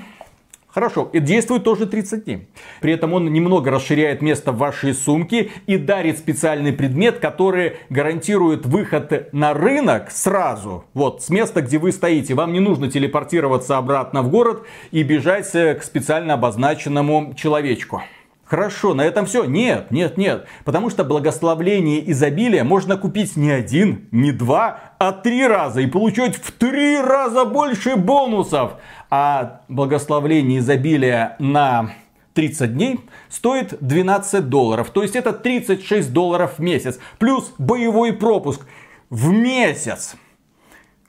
[0.71, 2.47] Хорошо, и действует тоже 30 дней.
[2.79, 8.67] При этом он немного расширяет место в вашей сумке и дарит специальный предмет, который гарантирует
[8.67, 10.85] выход на рынок сразу.
[10.93, 12.35] Вот, с места, где вы стоите.
[12.35, 18.03] Вам не нужно телепортироваться обратно в город и бежать э, к специально обозначенному человечку.
[18.49, 19.43] Хорошо, на этом все?
[19.43, 20.47] Нет, нет, нет.
[20.65, 26.35] Потому что благословление изобилия можно купить не один, не два, а три раза и получать
[26.35, 28.73] в три раза больше бонусов.
[29.09, 31.91] А благословление изобилия на
[32.33, 34.91] 30 дней стоит 12 долларов.
[34.91, 36.99] То есть это 36 долларов в месяц.
[37.17, 38.65] Плюс боевой пропуск
[39.09, 40.15] в месяц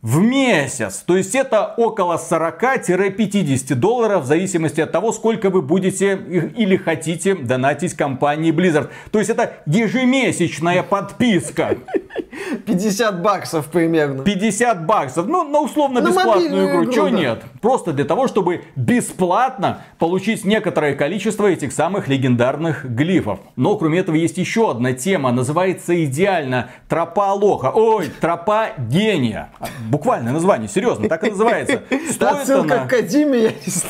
[0.02, 1.02] в месяц.
[1.06, 6.14] То есть это около 40-50 долларов в зависимости от того, сколько вы будете
[6.56, 8.88] или хотите донатить компании Blizzard.
[9.10, 11.76] То есть это ежемесячная подписка.
[12.66, 14.24] 50 баксов примерно.
[14.24, 15.26] 50 баксов.
[15.26, 16.82] Ну, на условно бесплатную игру.
[16.82, 16.92] игру.
[16.92, 17.16] Чего да.
[17.16, 17.42] нет?
[17.60, 23.40] Просто для того, чтобы бесплатно получить некоторое количество этих самых легендарных глифов.
[23.56, 25.32] Но кроме этого есть еще одна тема.
[25.32, 27.70] Называется идеально тропа лоха.
[27.74, 29.50] Ой, тропа гения
[29.90, 31.82] Буквальное название, серьезно, так и называется.
[32.10, 32.86] Стоит она,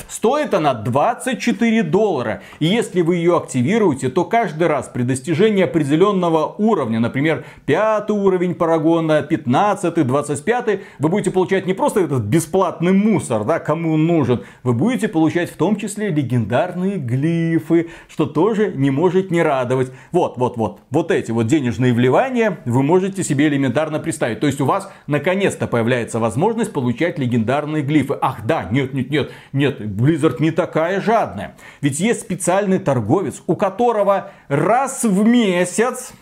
[0.08, 2.42] стоит она 24 доллара.
[2.58, 8.54] И если вы ее активируете, то каждый раз при достижении определенного уровня, например, пятый уровень
[8.54, 14.44] Парагона, 15, 25, вы будете получать не просто этот бесплатный мусор, да, кому он нужен,
[14.62, 19.90] вы будете получать в том числе легендарные глифы, что тоже не может не радовать.
[20.12, 24.40] Вот, вот, вот, вот эти вот денежные вливания вы можете себе элементарно представить.
[24.40, 28.16] То есть у вас наконец-то появляется появляется возможность получать легендарные глифы.
[28.20, 31.56] Ах да, нет, нет, нет, нет, Blizzard не такая жадная.
[31.80, 36.12] Ведь есть специальный торговец, у которого раз в месяц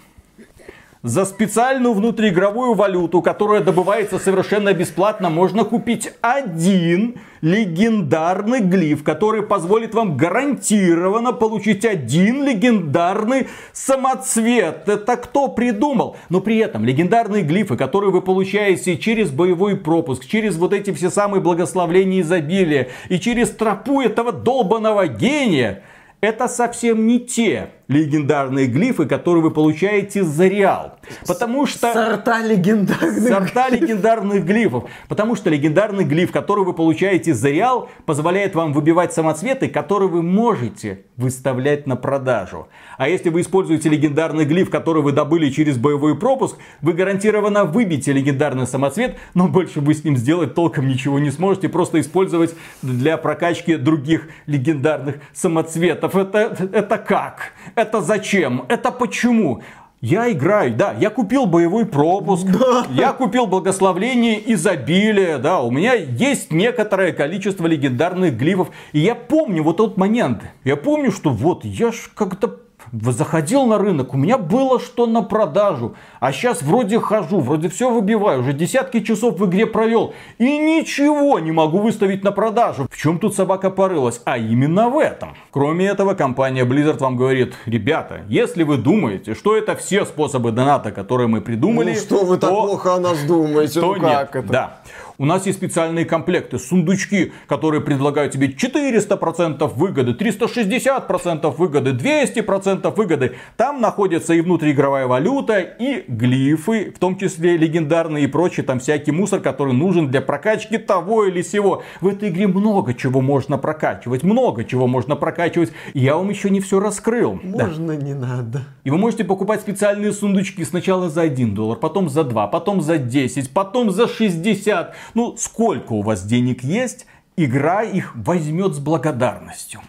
[1.03, 9.95] за специальную внутриигровую валюту, которая добывается совершенно бесплатно, можно купить один легендарный глиф, который позволит
[9.95, 14.89] вам гарантированно получить один легендарный самоцвет.
[14.89, 16.17] Это кто придумал?
[16.31, 21.11] Но при этом легендарные глифы, которые вы получаете через боевой пропуск, через вот эти все
[21.11, 25.83] самые благословления изобилия и через тропу этого долбанного гения,
[26.21, 30.99] это совсем не те легендарные глифы, которые вы получаете за реал.
[31.27, 31.93] Потому что...
[31.93, 34.85] Сорта легендарных Сорта легендарных глифов.
[35.09, 40.23] Потому что легендарный глиф, который вы получаете за реал, позволяет вам выбивать самоцветы, которые вы
[40.23, 42.69] можете выставлять на продажу.
[42.99, 48.13] А если вы используете легендарный глиф, который вы добыли через боевой пропуск, вы гарантированно выбьете
[48.13, 53.17] легендарный самоцвет, но больше вы с ним сделать толком ничего не сможете, просто использовать для
[53.17, 56.15] прокачки других легендарных самоцветов.
[56.15, 57.53] Это, это как?
[57.79, 58.65] Это зачем?
[58.69, 59.63] Это почему?
[60.01, 62.85] Я играю, да, я купил боевой пропуск, да.
[62.91, 68.71] я купил благословление изобилия, да, у меня есть некоторое количество легендарных глифов.
[68.93, 72.49] И я помню вот тот момент, я помню, что вот я ж как-то
[72.93, 75.95] заходил на рынок, у меня было что на продажу.
[76.21, 80.15] А сейчас вроде хожу, вроде все выбиваю, уже десятки часов в игре провел.
[80.39, 82.89] И ничего не могу выставить на продажу.
[82.91, 84.21] В чем тут собака порылась?
[84.25, 85.35] А именно в этом.
[85.51, 90.91] Кроме этого, компания Blizzard вам говорит, ребята, если вы думаете, что это все способы доната,
[90.91, 93.81] которые мы придумали, ну что вы так плохо о нас думаете?
[93.81, 94.45] То ну как нет.
[94.45, 94.53] это?
[94.53, 94.79] Да.
[95.21, 103.35] У нас есть специальные комплекты, сундучки, которые предлагают тебе 400% выгоды, 360% выгоды, 200% выгоды.
[103.57, 109.11] Там находится и внутриигровая валюта, и глифы, в том числе легендарные и прочие, там всякий
[109.11, 111.83] мусор, который нужен для прокачки того или сего.
[112.01, 115.73] В этой игре много чего можно прокачивать, много чего можно прокачивать.
[115.95, 117.41] Я вам еще не все раскрыл.
[117.43, 117.97] Можно, да.
[117.97, 118.61] не надо.
[118.85, 122.99] И вы можете покупать специальные сундучки сначала за 1 доллар, потом за 2, потом за
[122.99, 124.95] 10, потом за 60.
[125.15, 129.81] Ну, сколько у вас денег есть, игра их возьмет с благодарностью.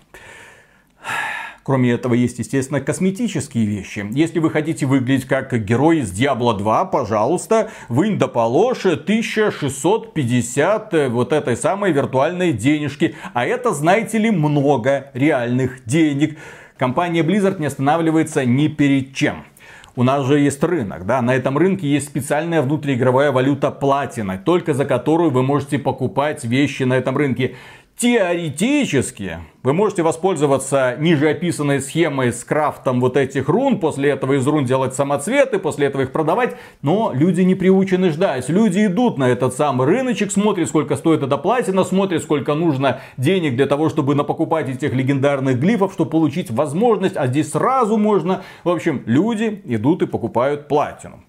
[1.63, 4.03] Кроме этого, есть, естественно, косметические вещи.
[4.09, 11.09] Если вы хотите выглядеть как герой из Diablo 2, пожалуйста, вынь да положь 1650 э,
[11.09, 13.15] вот этой самой виртуальной денежки.
[13.35, 16.39] А это, знаете ли, много реальных денег.
[16.75, 19.43] Компания Blizzard не останавливается ни перед чем.
[19.99, 24.73] У нас же есть рынок, да, на этом рынке есть специальная внутриигровая валюта платина, только
[24.73, 27.57] за которую вы можете покупать вещи на этом рынке.
[27.99, 34.47] Теоретически вы можете воспользоваться ниже описанной схемой с крафтом вот этих рун, после этого из
[34.47, 38.47] рун делать самоцветы, после этого их продавать, но люди не приучены ждать.
[38.47, 43.57] Люди идут на этот самый рыночек, смотрят, сколько стоит эта платина, смотрят, сколько нужно денег
[43.57, 48.43] для того, чтобы напокупать этих легендарных глифов, чтобы получить возможность, а здесь сразу можно.
[48.63, 51.25] В общем, люди идут и покупают платину.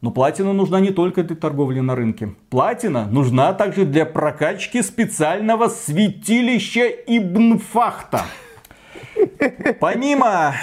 [0.00, 2.34] Но платина нужна не только для торговли на рынке.
[2.50, 8.22] Платина нужна также для прокачки специального святилища Ибнфахта.
[9.80, 10.54] Помимо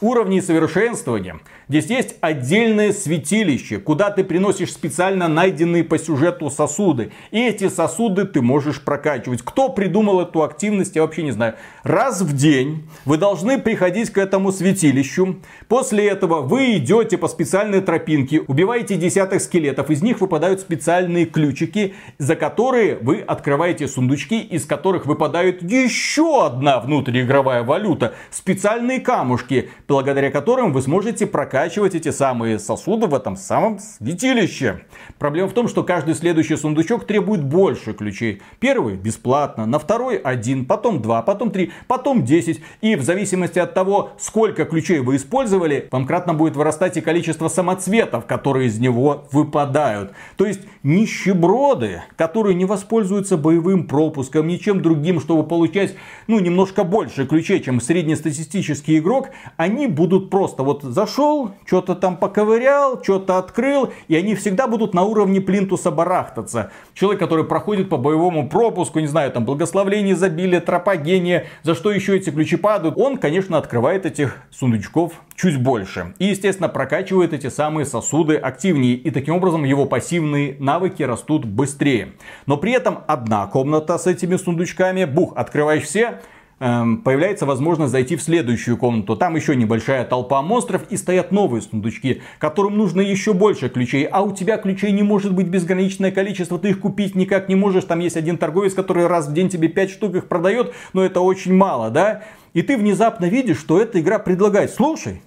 [0.00, 7.12] уровней совершенствования, Здесь есть отдельное святилище, куда ты приносишь специально найденные по сюжету сосуды.
[7.30, 9.42] И эти сосуды ты можешь прокачивать.
[9.42, 11.56] Кто придумал эту активность, я вообще не знаю.
[11.82, 15.40] Раз в день вы должны приходить к этому святилищу.
[15.68, 19.90] После этого вы идете по специальной тропинке, убиваете десяток скелетов.
[19.90, 26.80] Из них выпадают специальные ключики, за которые вы открываете сундучки, из которых выпадает еще одна
[26.80, 28.14] внутриигровая валюта.
[28.30, 34.82] Специальные камушки, благодаря которым вы сможете прокачивать прокачивать эти самые сосуды в этом самом святилище.
[35.18, 38.40] Проблема в том, что каждый следующий сундучок требует больше ключей.
[38.60, 42.60] Первый бесплатно, на второй один, потом два, потом три, потом десять.
[42.80, 47.48] И в зависимости от того, сколько ключей вы использовали, вам кратно будет вырастать и количество
[47.48, 50.12] самоцветов, которые из него выпадают.
[50.36, 55.96] То есть нищеброды, которые не воспользуются боевым пропуском, ничем другим, чтобы получать
[56.28, 63.02] ну, немножко больше ключей, чем среднестатистический игрок, они будут просто вот зашел, что-то там поковырял,
[63.02, 66.70] что-то открыл, и они всегда будут на уровне плинтуса барахтаться.
[66.94, 71.90] Человек, который проходит по боевому пропуску, не знаю, там благословление изобилия, тропа гения, за что
[71.90, 76.14] еще эти ключи падают, он, конечно, открывает этих сундучков чуть больше.
[76.18, 82.12] И, естественно, прокачивает эти самые сосуды активнее, и таким образом его пассивные навыки растут быстрее.
[82.46, 86.20] Но при этом одна комната с этими сундучками, бух, открываешь все,
[86.58, 89.16] появляется возможность зайти в следующую комнату.
[89.16, 94.04] Там еще небольшая толпа монстров и стоят новые сундучки, которым нужно еще больше ключей.
[94.04, 97.84] А у тебя ключей не может быть безграничное количество, ты их купить никак не можешь.
[97.84, 101.20] Там есть один торговец, который раз в день тебе 5 штук их продает, но это
[101.20, 102.24] очень мало, да?
[102.54, 104.70] И ты внезапно видишь, что эта игра предлагает.
[104.70, 105.22] Слушай,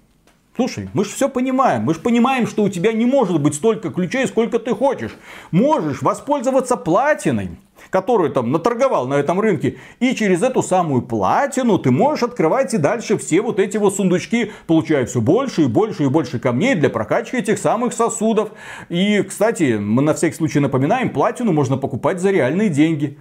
[0.55, 1.83] Слушай, мы же все понимаем.
[1.83, 5.15] Мы же понимаем, что у тебя не может быть столько ключей, сколько ты хочешь.
[5.51, 7.51] Можешь воспользоваться платиной
[7.89, 9.77] которую там наторговал на этом рынке.
[9.99, 14.51] И через эту самую платину ты можешь открывать и дальше все вот эти вот сундучки,
[14.67, 18.51] получая все больше и больше и больше камней для прокачки этих самых сосудов.
[18.89, 23.17] И, кстати, мы на всякий случай напоминаем, платину можно покупать за реальные деньги.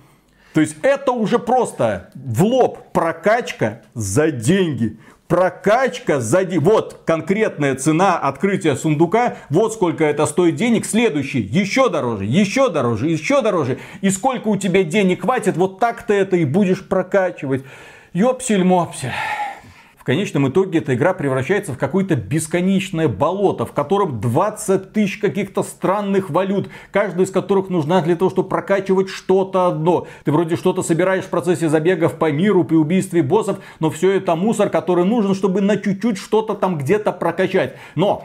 [0.54, 4.98] То есть это уже просто в лоб прокачка за деньги
[5.30, 6.58] прокачка сзади.
[6.58, 9.36] Вот конкретная цена открытия сундука.
[9.48, 10.84] Вот сколько это стоит денег.
[10.84, 13.78] Следующий еще дороже, еще дороже, еще дороже.
[14.00, 17.62] И сколько у тебя денег хватит, вот так ты это и будешь прокачивать.
[18.12, 19.12] Ёпсель-мопсель.
[20.00, 25.62] В конечном итоге эта игра превращается в какое-то бесконечное болото, в котором 20 тысяч каких-то
[25.62, 30.06] странных валют, каждая из которых нужна для того, чтобы прокачивать что-то одно.
[30.24, 34.36] Ты вроде что-то собираешь в процессе забегов по миру при убийстве боссов, но все это
[34.36, 37.76] мусор, который нужен, чтобы на чуть-чуть что-то там где-то прокачать.
[37.94, 38.24] Но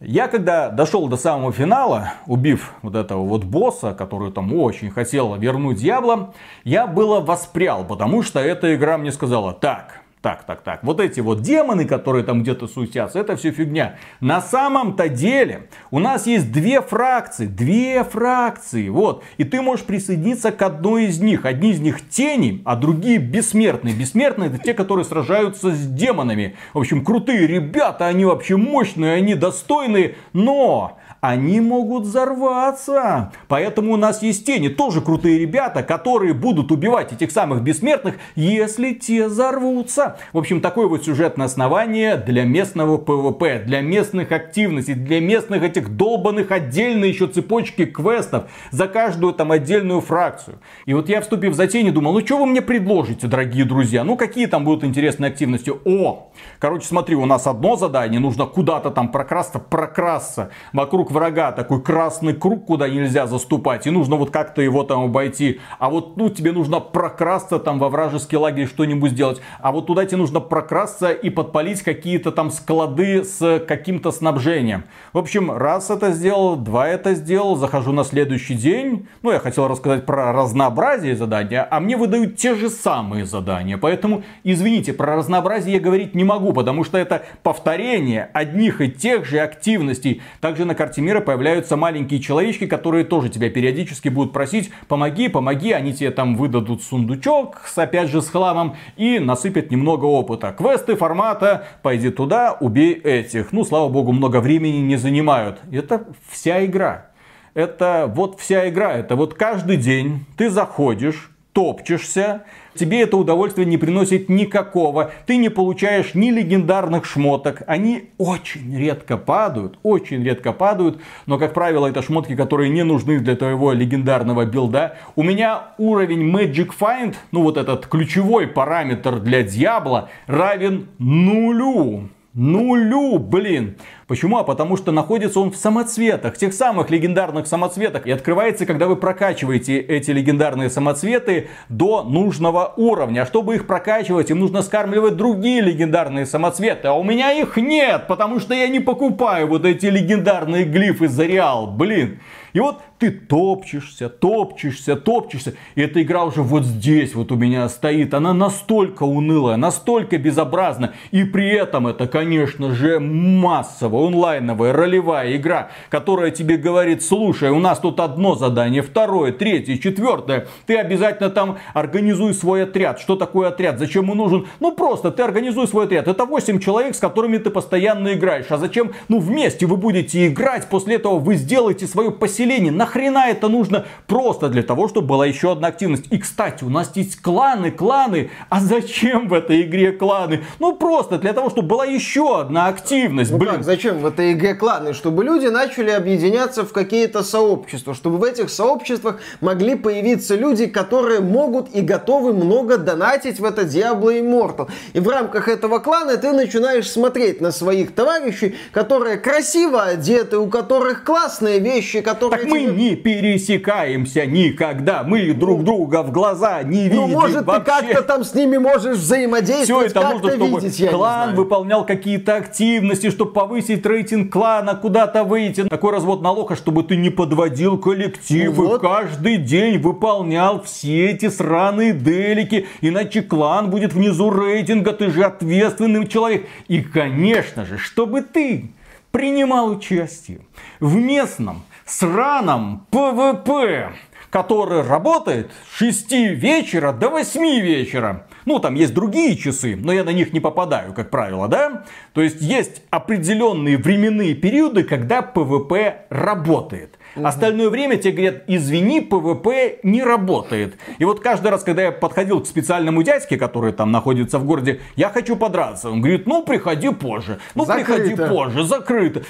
[0.00, 5.34] я когда дошел до самого финала, убив вот этого вот босса, который там очень хотел
[5.34, 6.32] вернуть Дьявола,
[6.64, 10.82] я было воспрял, потому что эта игра мне сказала, так, так, так, так.
[10.82, 13.94] Вот эти вот демоны, которые там где-то суетятся, это все фигня.
[14.18, 17.46] На самом-то деле у нас есть две фракции.
[17.46, 18.88] Две фракции.
[18.88, 19.22] Вот.
[19.36, 21.44] И ты можешь присоединиться к одной из них.
[21.44, 23.94] Одни из них тени, а другие бессмертные.
[23.94, 26.56] Бессмертные это те, которые сражаются с демонами.
[26.74, 30.16] В общем, крутые ребята, они вообще мощные, они достойные.
[30.32, 30.98] Но
[31.28, 33.32] они могут взорваться.
[33.48, 38.92] Поэтому у нас есть тени, тоже крутые ребята, которые будут убивать этих самых бессмертных, если
[38.92, 40.18] те взорвутся.
[40.32, 45.96] В общем, такое вот сюжетное основание для местного ПВП, для местных активностей, для местных этих
[45.96, 50.60] долбанных отдельные еще цепочки квестов за каждую там отдельную фракцию.
[50.84, 54.04] И вот я, вступив за тени, думал, ну что вы мне предложите, дорогие друзья?
[54.04, 55.72] Ну какие там будут интересные активности?
[55.84, 61.82] О, короче, смотри, у нас одно задание, нужно куда-то там прокрасться, прокрасться вокруг врага такой
[61.82, 65.60] красный круг, куда нельзя заступать, и нужно вот как-то его там обойти.
[65.78, 69.40] А вот, ну, тебе нужно прокрасться там во вражеский лагерь, что-нибудь сделать.
[69.60, 74.84] А вот туда тебе нужно прокрасться и подпалить какие-то там склады с каким-то снабжением.
[75.14, 79.08] В общем, раз это сделал, два это сделал, захожу на следующий день.
[79.22, 83.78] Ну, я хотел рассказать про разнообразие задания, а мне выдают те же самые задания.
[83.78, 89.24] Поэтому, извините, про разнообразие я говорить не могу, потому что это повторение одних и тех
[89.24, 90.20] же активностей.
[90.42, 95.72] Также на карте мира появляются маленькие человечки, которые тоже тебя периодически будут просить, помоги, помоги,
[95.72, 100.52] они тебе там выдадут сундучок, с, опять же с хламом, и насыпят немного опыта.
[100.56, 103.52] Квесты формата, пойди туда, убей этих.
[103.52, 105.60] Ну, слава богу, много времени не занимают.
[105.70, 107.10] Это вся игра.
[107.54, 108.92] Это вот вся игра.
[108.92, 112.42] Это вот каждый день ты заходишь, топчешься,
[112.74, 119.16] тебе это удовольствие не приносит никакого, ты не получаешь ни легендарных шмоток, они очень редко
[119.16, 124.44] падают, очень редко падают, но, как правило, это шмотки, которые не нужны для твоего легендарного
[124.44, 124.98] билда.
[125.16, 132.10] У меня уровень Magic Find, ну вот этот ключевой параметр для Диабло, равен нулю.
[132.36, 133.78] Нулю, блин.
[134.06, 134.36] Почему?
[134.36, 138.06] А потому что находится он в самоцветах, тех самых легендарных самоцветах.
[138.06, 143.22] И открывается, когда вы прокачиваете эти легендарные самоцветы до нужного уровня.
[143.22, 146.88] А чтобы их прокачивать, им нужно скармливать другие легендарные самоцветы.
[146.88, 151.24] А у меня их нет, потому что я не покупаю вот эти легендарные глифы за
[151.24, 151.68] реал.
[151.68, 152.20] Блин.
[152.56, 155.52] И вот ты топчешься, топчешься, топчешься.
[155.74, 158.14] И эта игра уже вот здесь вот у меня стоит.
[158.14, 160.94] Она настолько унылая, настолько безобразна.
[161.10, 167.58] И при этом это, конечно же, массовая, онлайновая, ролевая игра, которая тебе говорит, слушай, у
[167.58, 170.46] нас тут одно задание, второе, третье, четвертое.
[170.64, 173.00] Ты обязательно там организуй свой отряд.
[173.00, 173.78] Что такое отряд?
[173.78, 174.46] Зачем он нужен?
[174.60, 176.08] Ну просто ты организуй свой отряд.
[176.08, 178.46] Это 8 человек, с которыми ты постоянно играешь.
[178.48, 178.92] А зачем?
[179.08, 180.70] Ну вместе вы будете играть.
[180.70, 182.45] После этого вы сделаете свое поселение.
[182.70, 183.86] Нахрена это нужно?
[184.06, 186.04] Просто для того, чтобы была еще одна активность.
[186.10, 188.30] И, кстати, у нас есть кланы, кланы.
[188.48, 190.44] А зачем в этой игре кланы?
[190.58, 193.30] Ну, просто для того, чтобы была еще одна активность.
[193.30, 193.52] Ну Блин.
[193.54, 194.92] как, зачем в этой игре кланы?
[194.92, 197.94] Чтобы люди начали объединяться в какие-то сообщества.
[197.94, 203.62] Чтобы в этих сообществах могли появиться люди, которые могут и готовы много донатить в это
[203.62, 204.70] Diablo Immortal.
[204.92, 210.48] И в рамках этого клана ты начинаешь смотреть на своих товарищей, которые красиво одеты, у
[210.48, 212.35] которых классные вещи, которые...
[212.36, 215.02] Так мы не пересекаемся никогда.
[215.02, 217.60] Мы друг друга в глаза не видим Ну, может, вообще.
[217.60, 221.84] ты как-то там с ними можешь Все взаимодействовать, это нужно, чтобы видеть, я клан выполнял
[221.84, 225.64] какие-то активности, чтобы повысить рейтинг клана, куда-то выйти.
[225.64, 228.80] Такой развод налога, чтобы ты не подводил коллективы, Ну вот.
[228.80, 236.06] каждый день выполнял все эти сраные делики, иначе клан будет внизу рейтинга, ты же ответственный
[236.06, 236.46] человек.
[236.68, 238.70] И, конечно же, чтобы ты
[239.16, 240.40] принимал участие
[240.78, 243.92] в местном сраном ПВП,
[244.28, 248.26] который работает с 6 вечера до 8 вечера.
[248.44, 251.84] Ну, там есть другие часы, но я на них не попадаю, как правило, да?
[252.12, 256.95] То есть есть определенные временные периоды, когда ПВП работает.
[257.22, 260.76] Остальное время тебе говорят, извини, ПВП не работает.
[260.98, 264.80] И вот каждый раз, когда я подходил к специальному дядьке, который там находится в городе,
[264.96, 265.90] я хочу подраться.
[265.90, 268.26] Он говорит, ну приходи позже, ну приходи Закрыто.
[268.28, 269.22] позже, закрыто.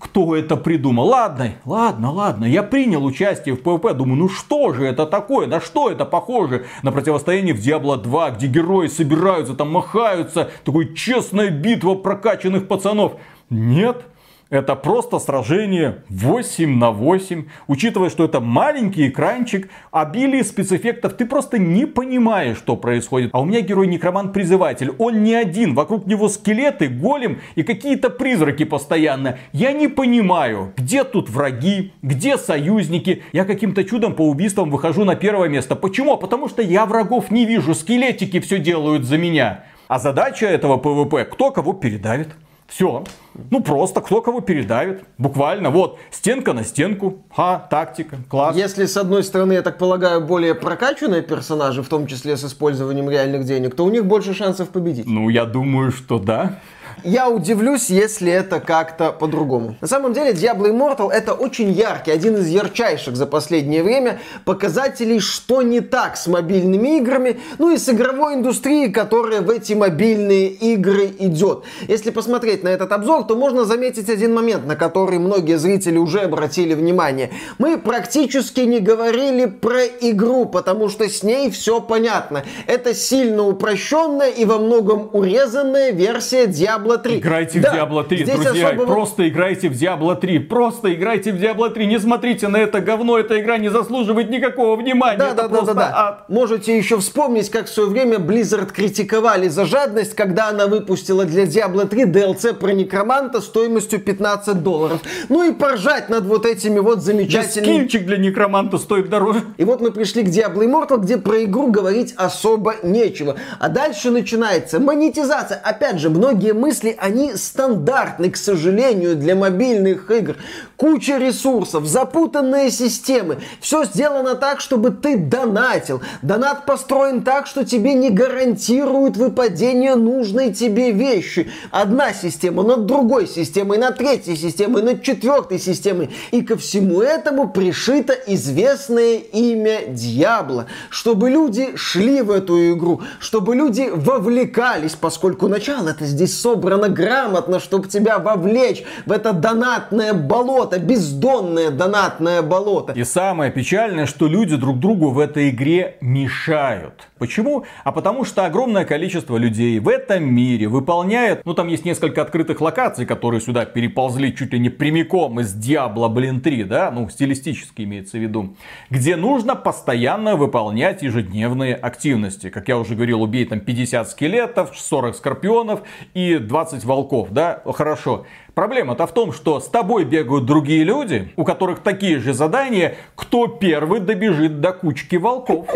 [0.00, 1.08] Кто это придумал?
[1.08, 2.46] Ладно, ладно, ладно.
[2.46, 3.92] Я принял участие в PvP.
[3.92, 5.46] Думаю, ну что же это такое?
[5.46, 6.64] На что это похоже?
[6.82, 10.50] На противостояние в Diablo 2, где герои собираются, там махаются.
[10.64, 13.16] Такой честная битва прокачанных пацанов.
[13.50, 14.06] Нет.
[14.50, 17.46] Это просто сражение 8 на 8.
[17.66, 23.30] Учитывая, что это маленький экранчик, обилие спецэффектов, ты просто не понимаешь, что происходит.
[23.32, 24.92] А у меня герой некромант-призыватель.
[24.98, 25.74] Он не один.
[25.74, 29.38] Вокруг него скелеты, голем и какие-то призраки постоянно.
[29.52, 33.22] Я не понимаю, где тут враги, где союзники.
[33.32, 35.74] Я каким-то чудом по убийствам выхожу на первое место.
[35.74, 36.16] Почему?
[36.18, 37.74] Потому что я врагов не вижу.
[37.74, 39.64] Скелетики все делают за меня.
[39.88, 42.28] А задача этого ПВП, кто кого передавит.
[42.66, 43.04] Все.
[43.50, 45.04] Ну просто кто кого передавит.
[45.18, 45.70] Буквально.
[45.70, 45.98] Вот.
[46.10, 47.24] Стенка на стенку.
[47.34, 48.18] Ха, тактика.
[48.28, 48.56] Класс.
[48.56, 53.10] Если, с одной стороны, я так полагаю, более прокачанные персонажи, в том числе с использованием
[53.10, 55.06] реальных денег, то у них больше шансов победить.
[55.06, 56.58] Ну, я думаю, что да.
[57.02, 59.76] Я удивлюсь, если это как-то по-другому.
[59.80, 65.20] На самом деле, Diablo Immortal это очень яркий, один из ярчайших за последнее время показателей,
[65.20, 70.48] что не так с мобильными играми, ну и с игровой индустрией, которая в эти мобильные
[70.48, 71.64] игры идет.
[71.88, 76.20] Если посмотреть на этот обзор, то можно заметить один момент, на который многие зрители уже
[76.20, 77.30] обратили внимание.
[77.58, 82.44] Мы практически не говорили про игру, потому что с ней все понятно.
[82.66, 87.18] Это сильно упрощенная и во многом урезанная версия Diablo 3.
[87.18, 88.68] Играйте Да, в Diablo 3, здесь друзья.
[88.68, 90.38] особого- Просто играйте в Diablo 3.
[90.38, 91.86] Просто играйте в Diablo 3.
[91.86, 93.18] Не смотрите на это говно.
[93.18, 95.18] Эта игра не заслуживает никакого внимания.
[95.18, 95.92] Да, это да, да, да, просто да.
[95.94, 96.28] ад.
[96.28, 101.44] Можете еще вспомнить, как в свое время Blizzard критиковали за жадность, когда она выпустила для
[101.44, 105.00] Diablo 3 DLC про некроманта стоимостью 15 долларов.
[105.28, 109.42] Ну и поржать над вот этими вот замечательными скинчик для некроманта стоит дороже.
[109.56, 113.36] И вот мы пришли к Diablo Immortal, где про игру говорить особо нечего.
[113.58, 115.58] А дальше начинается монетизация.
[115.62, 120.36] Опять же, многие мысли, они стандартны, к сожалению, для мобильных игр.
[120.76, 123.38] Куча ресурсов, запутанные системы.
[123.60, 126.02] Все сделано так, чтобы ты донатил.
[126.22, 131.48] Донат построен так, что тебе не гарантирует выпадение нужной тебе вещи.
[131.70, 136.10] Одна система над другой системой, над третьей системой, над четвертой системой.
[136.32, 140.66] И ко всему этому пришито известное имя Дьявола.
[140.90, 147.60] Чтобы люди шли в эту игру, чтобы люди вовлекались, поскольку начало это здесь собрано грамотно,
[147.60, 152.92] чтобы тебя вовлечь в это донатное болото, бездонное донатное болото.
[152.92, 157.08] И самое печальное, что люди друг другу в этой игре мешают.
[157.24, 157.64] Почему?
[157.84, 162.60] А потому что огромное количество людей в этом мире выполняет, ну там есть несколько открытых
[162.60, 167.80] локаций, которые сюда переползли чуть ли не прямиком из Diablo, блин, 3, да, ну стилистически
[167.80, 168.56] имеется в виду,
[168.90, 172.50] где нужно постоянно выполнять ежедневные активности.
[172.50, 175.80] Как я уже говорил, убей там 50 скелетов, 40 скорпионов
[176.12, 178.26] и 20 волков, да, хорошо.
[178.52, 183.46] Проблема-то в том, что с тобой бегают другие люди, у которых такие же задания, кто
[183.46, 185.66] первый добежит до кучки волков.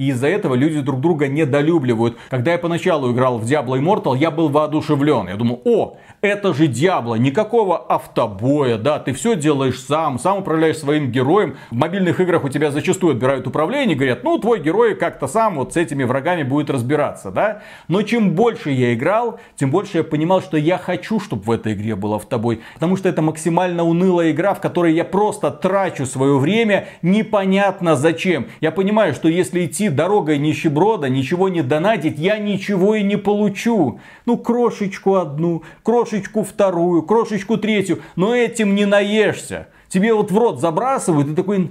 [0.00, 2.16] И из-за этого люди друг друга недолюбливают.
[2.30, 5.28] Когда я поначалу играл в Diablo Immortal, я был воодушевлен.
[5.28, 10.78] Я думал, о, это же Диабло, никакого автобоя, да, ты все делаешь сам, сам управляешь
[10.78, 11.56] своим героем.
[11.70, 15.72] В мобильных играх у тебя зачастую отбирают управление, говорят, ну, твой герой как-то сам вот
[15.72, 17.62] с этими врагами будет разбираться, да.
[17.88, 21.72] Но чем больше я играл, тем больше я понимал, что я хочу, чтобы в этой
[21.72, 22.60] игре был автобой.
[22.74, 28.46] Потому что это максимально унылая игра, в которой я просто трачу свое время непонятно зачем.
[28.60, 34.00] Я понимаю, что если идти дорогой нищеброда, ничего не донатить, я ничего и не получу.
[34.26, 39.68] Ну, крошечку одну, крошечку крошечку вторую, крошечку третью, но этим не наешься.
[39.88, 41.70] Тебе вот в рот забрасывают, и такой,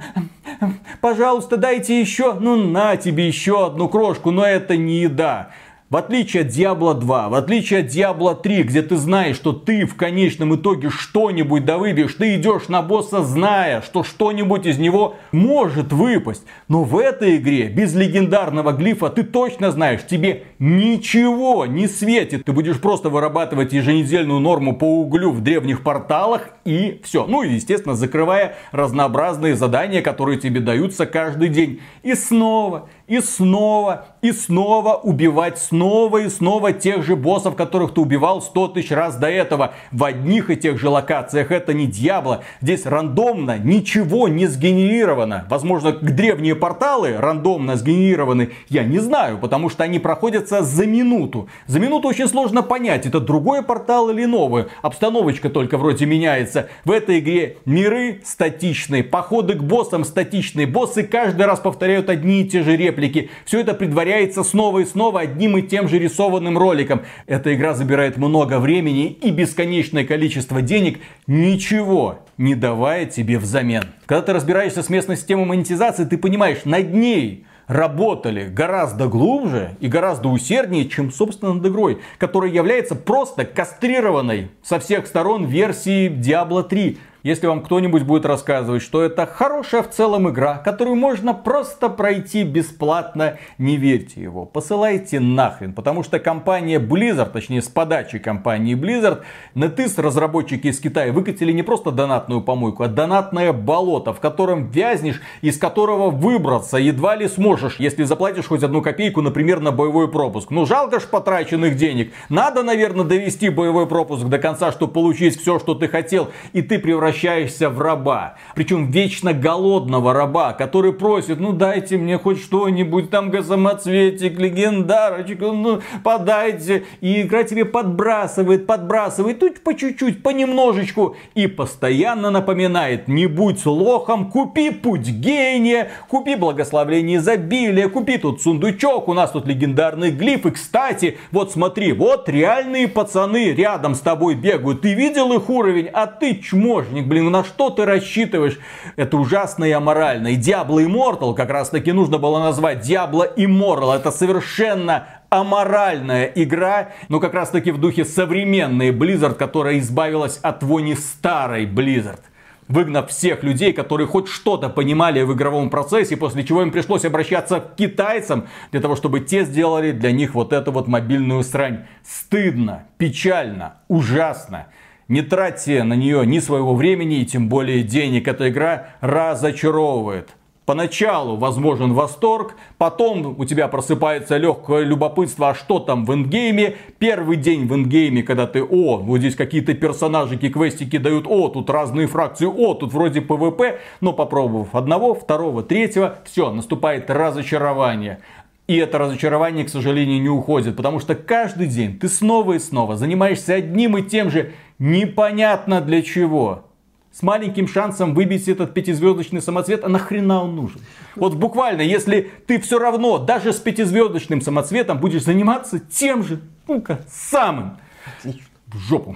[1.01, 5.49] пожалуйста, дайте еще, ну на тебе еще одну крошку, но это не еда.
[5.89, 9.87] В отличие от Diablo 2, в отличие от Diablo 3, где ты знаешь, что ты
[9.87, 15.91] в конечном итоге что-нибудь довыбьешь, ты идешь на босса, зная, что что-нибудь из него может
[15.91, 16.43] выпасть.
[16.67, 22.45] Но в этой игре, без легендарного глифа, ты точно знаешь, тебе ничего не светит.
[22.45, 27.25] Ты будешь просто вырабатывать еженедельную норму по углю в древних порталах и все.
[27.25, 31.81] Ну и, естественно, закрывая разнообразные задания, которые тебе даются каждый день.
[32.03, 38.01] И снова, и снова, и снова убивать снова и снова тех же боссов, которых ты
[38.01, 39.73] убивал 100 тысяч раз до этого.
[39.91, 41.51] В одних и тех же локациях.
[41.51, 42.43] Это не Дьябло.
[42.61, 45.45] Здесь рандомно ничего не сгенерировано.
[45.49, 48.51] Возможно, древние порталы рандомно сгенерированы.
[48.69, 51.49] Я не знаю, потому что они проходятся за минуту.
[51.67, 54.65] За минуту очень сложно понять, это другой портал или новый.
[54.81, 56.69] Обстановочка только вроде меняется.
[56.85, 60.67] В этой игре миры статичные, походы к боссам статичные.
[60.67, 63.29] Боссы каждый раз повторяют одни и те же реплики.
[63.45, 67.03] Все это предваряется снова и снова одним и тем же рисованным роликом.
[67.27, 73.83] Эта игра забирает много времени и бесконечное количество денег, ничего не давая тебе взамен.
[74.05, 79.87] Когда ты разбираешься с местной системой монетизации, ты понимаешь, над ней работали гораздо глубже и
[79.87, 86.63] гораздо усерднее, чем, собственно, над игрой, которая является просто кастрированной со всех сторон версией Diablo
[86.63, 86.97] 3.
[87.21, 92.43] Если вам кто-нибудь будет рассказывать, что это хорошая в целом игра, которую можно просто пройти
[92.43, 94.45] бесплатно, не верьте его.
[94.45, 101.11] Посылайте нахрен, потому что компания Blizzard, точнее с подачи компании Blizzard, NetEase разработчики из Китая
[101.11, 107.17] выкатили не просто донатную помойку, а донатное болото, в котором вязнешь, из которого выбраться едва
[107.17, 110.51] ли сможешь, если заплатишь хоть одну копейку, например, на боевой пропуск.
[110.51, 112.13] Ну жалко ж потраченных денег.
[112.29, 116.79] Надо, наверное, довести боевой пропуск до конца, чтобы получить все, что ты хотел, и ты
[116.79, 118.35] превращаешься превращаешься в раба.
[118.55, 125.81] Причем вечно голодного раба, который просит, ну дайте мне хоть что-нибудь, там самоцветик, легендарочку, ну
[126.03, 126.83] подайте.
[127.01, 131.15] И игра тебе подбрасывает, подбрасывает, тут по чуть-чуть, понемножечку.
[131.35, 139.07] И постоянно напоминает, не будь лохом, купи путь гения, купи благословление изобилия, купи тут сундучок,
[139.07, 140.45] у нас тут легендарный глиф.
[140.45, 144.81] И кстати, вот смотри, вот реальные пацаны рядом с тобой бегают.
[144.81, 148.59] Ты видел их уровень, а ты чмошник художник, блин, ну на что ты рассчитываешь?
[148.95, 150.29] Это ужасно и аморально.
[150.29, 153.95] И Diablo Immortal как раз таки нужно было назвать Diablo Immortal.
[153.95, 160.63] Это совершенно аморальная игра, но как раз таки в духе современной Blizzard, которая избавилась от
[160.63, 162.21] вони старой Blizzard
[162.67, 167.59] выгнав всех людей, которые хоть что-то понимали в игровом процессе, после чего им пришлось обращаться
[167.59, 171.87] к китайцам, для того, чтобы те сделали для них вот эту вот мобильную срань.
[172.03, 174.67] Стыдно, печально, ужасно.
[175.09, 178.27] Не тратьте на нее ни своего времени и тем более денег.
[178.27, 180.29] Эта игра разочаровывает.
[180.67, 186.75] Поначалу возможен восторг, потом у тебя просыпается легкое любопытство, а что там в эндгейме.
[186.99, 191.71] Первый день в эндгейме, когда ты, о, вот здесь какие-то персонажики, квестики дают, о, тут
[191.71, 198.19] разные фракции, о, тут вроде ПВП, но попробовав одного, второго, третьего, все, наступает разочарование.
[198.67, 202.95] И это разочарование, к сожалению, не уходит, потому что каждый день ты снова и снова
[202.95, 206.65] занимаешься одним и тем же непонятно для чего.
[207.11, 210.81] С маленьким шансом выбить этот пятизвездочный самоцвет, а нахрена он нужен?
[211.15, 217.01] Вот буквально, если ты все равно даже с пятизвездочным самоцветом будешь заниматься тем же, ну-ка,
[217.09, 217.77] самым.
[218.23, 219.15] В жопу.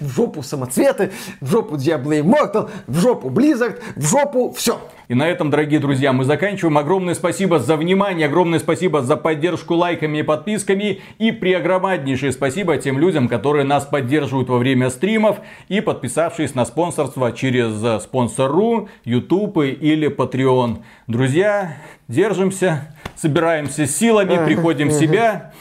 [0.00, 1.10] В жопу самоцветы,
[1.40, 4.80] в жопу Diablo Immortal, в жопу Blizzard, в жопу все.
[5.08, 6.78] И на этом, дорогие друзья, мы заканчиваем.
[6.78, 11.02] Огромное спасибо за внимание, огромное спасибо за поддержку лайками и подписками.
[11.18, 17.32] И преогромаднейшее спасибо тем людям, которые нас поддерживают во время стримов и подписавшись на спонсорство
[17.32, 20.78] через спонсор.ру, YouTube или Patreon.
[21.06, 21.76] Друзья,
[22.08, 25.52] держимся, собираемся силами, приходим в себя,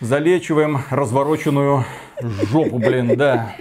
[0.00, 1.84] залечиваем развороченную
[2.22, 3.54] жопу, блин, да.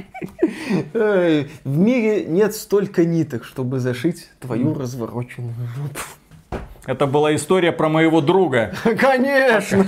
[0.94, 6.62] В мире нет столько ниток, чтобы зашить твою развороченную жопу.
[6.86, 8.74] Это была история про моего друга.
[9.00, 9.86] Конечно.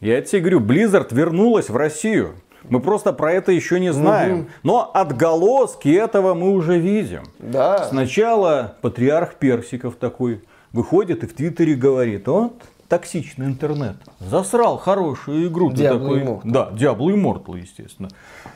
[0.00, 2.36] Я тебе говорю, Blizzard вернулась в Россию.
[2.68, 4.40] Мы просто про это еще не знаем.
[4.40, 4.48] Угу.
[4.62, 7.22] Но отголоски этого мы уже видим.
[7.38, 7.84] Да.
[7.84, 12.54] Сначала патриарх Персиков такой выходит и в Твиттере говорит, вот
[12.88, 13.96] токсичный интернет.
[14.20, 15.70] Засрал хорошую игру.
[15.70, 16.22] Diablo такой...
[16.22, 16.40] Immortal.
[16.44, 18.08] Да, Diablo Immortal, естественно.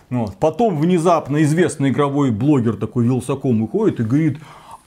[0.09, 0.37] Вот.
[0.37, 4.39] Потом внезапно известный игровой блогер такой Вилсаком выходит и говорит,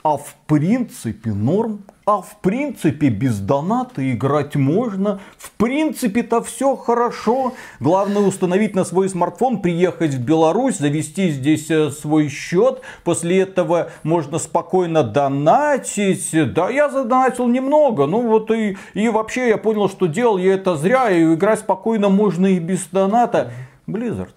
[0.04, 5.22] а в принципе норм а в принципе без доната играть можно.
[5.38, 7.54] В принципе-то все хорошо.
[7.80, 12.82] Главное установить на свой смартфон, приехать в Беларусь, завести здесь э, свой счет.
[13.04, 16.30] После этого можно спокойно донатить.
[16.54, 18.06] Да, я задонатил немного.
[18.06, 21.10] Ну вот и, и вообще я понял, что делал я это зря.
[21.10, 23.51] И играть спокойно можно и без доната.
[23.88, 24.34] Blizzard.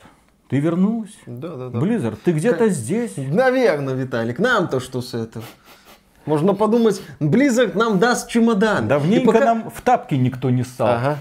[0.48, 1.16] Ты вернулась?
[1.26, 1.78] Да, да, да.
[1.78, 3.14] Blizzard, ты где-то здесь?
[3.16, 4.38] Наверное, Виталик.
[4.38, 5.44] Нам-то что с этого?
[6.26, 8.88] Можно подумать, Blizzard нам даст чемодан.
[8.88, 9.44] Давненько пока...
[9.44, 10.88] нам в тапки никто не ссал.
[10.88, 11.18] Ага.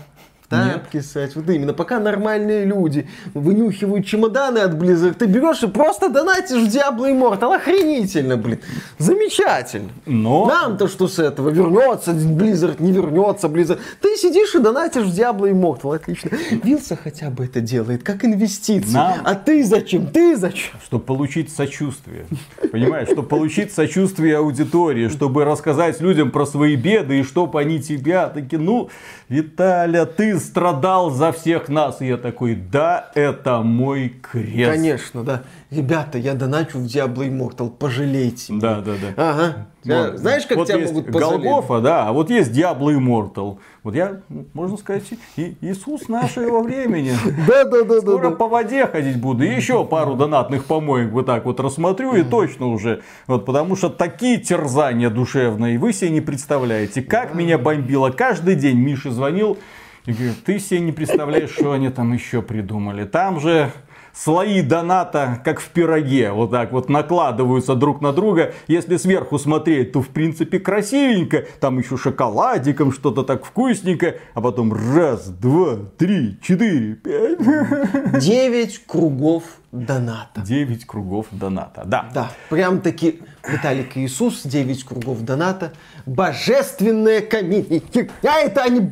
[0.50, 1.36] Тапки ссать.
[1.36, 1.74] Вот именно.
[1.74, 7.56] Пока нормальные люди вынюхивают чемоданы от Blizzard, ты берешь и просто донатишь в Diablo Immortal.
[7.56, 8.60] Охренительно, блин.
[8.98, 9.90] Замечательно.
[10.06, 10.46] Но...
[10.46, 11.50] Нам-то что с этого?
[11.50, 13.80] Вернется Blizzard, не вернется Blizzard.
[14.02, 15.96] Ты сидишь и донатишь в Diablo Immortal.
[15.96, 16.32] Отлично.
[16.64, 18.94] Вилса хотя бы это делает, как инвестицию.
[18.94, 19.22] Нам...
[19.24, 20.08] А ты зачем?
[20.08, 20.80] Ты зачем?
[20.86, 22.26] Чтобы получить сочувствие.
[22.72, 23.08] Понимаешь?
[23.08, 28.62] Чтобы получить сочувствие аудитории, чтобы рассказать людям про свои беды, и чтобы они тебя такие,
[28.62, 28.90] ну,
[29.30, 32.02] Виталя, ты страдал за всех нас.
[32.02, 34.72] И я такой, да, это мой крест.
[34.72, 35.44] Конечно, да.
[35.72, 38.62] Ребята, я доначу в Diablo Immortal, пожалейте меня.
[38.62, 39.32] Да, да, да.
[39.32, 39.68] Ага.
[39.86, 40.18] Вот.
[40.18, 41.44] Знаешь, как вот тебя могут пожалеть?
[41.44, 43.58] Голгофа, да, а вот есть Diablo Immortal.
[43.84, 44.22] Вот я,
[44.54, 45.04] можно сказать,
[45.36, 47.12] и Иисус нашего времени.
[47.48, 48.02] Да, да, да.
[48.02, 49.44] Скоро по воде ходить буду.
[49.44, 53.02] И еще пару донатных помоек вот так вот рассмотрю и точно уже.
[53.28, 57.02] Вот потому что такие терзания душевные вы себе не представляете.
[57.02, 58.10] Как меня бомбило.
[58.10, 59.58] Каждый день Миша звонил
[60.06, 63.06] и говорит, ты себе не представляешь, что они там еще придумали.
[63.06, 63.72] Там же
[64.14, 68.54] слои доната, как в пироге, вот так вот накладываются друг на друга.
[68.68, 74.74] Если сверху смотреть, то в принципе красивенько, там еще шоколадиком что-то так вкусненько, а потом
[74.74, 78.20] раз, два, три, четыре, пять.
[78.20, 80.42] Девять кругов доната.
[80.42, 82.10] Девять кругов доната, да.
[82.14, 85.74] Да, прям таки Виталик Иисус, девять кругов доната,
[86.06, 88.10] божественная комедия.
[88.24, 88.92] А это они...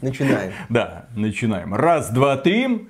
[0.00, 0.52] Начинаем.
[0.68, 1.74] Да, начинаем.
[1.74, 2.88] Раз, два, три.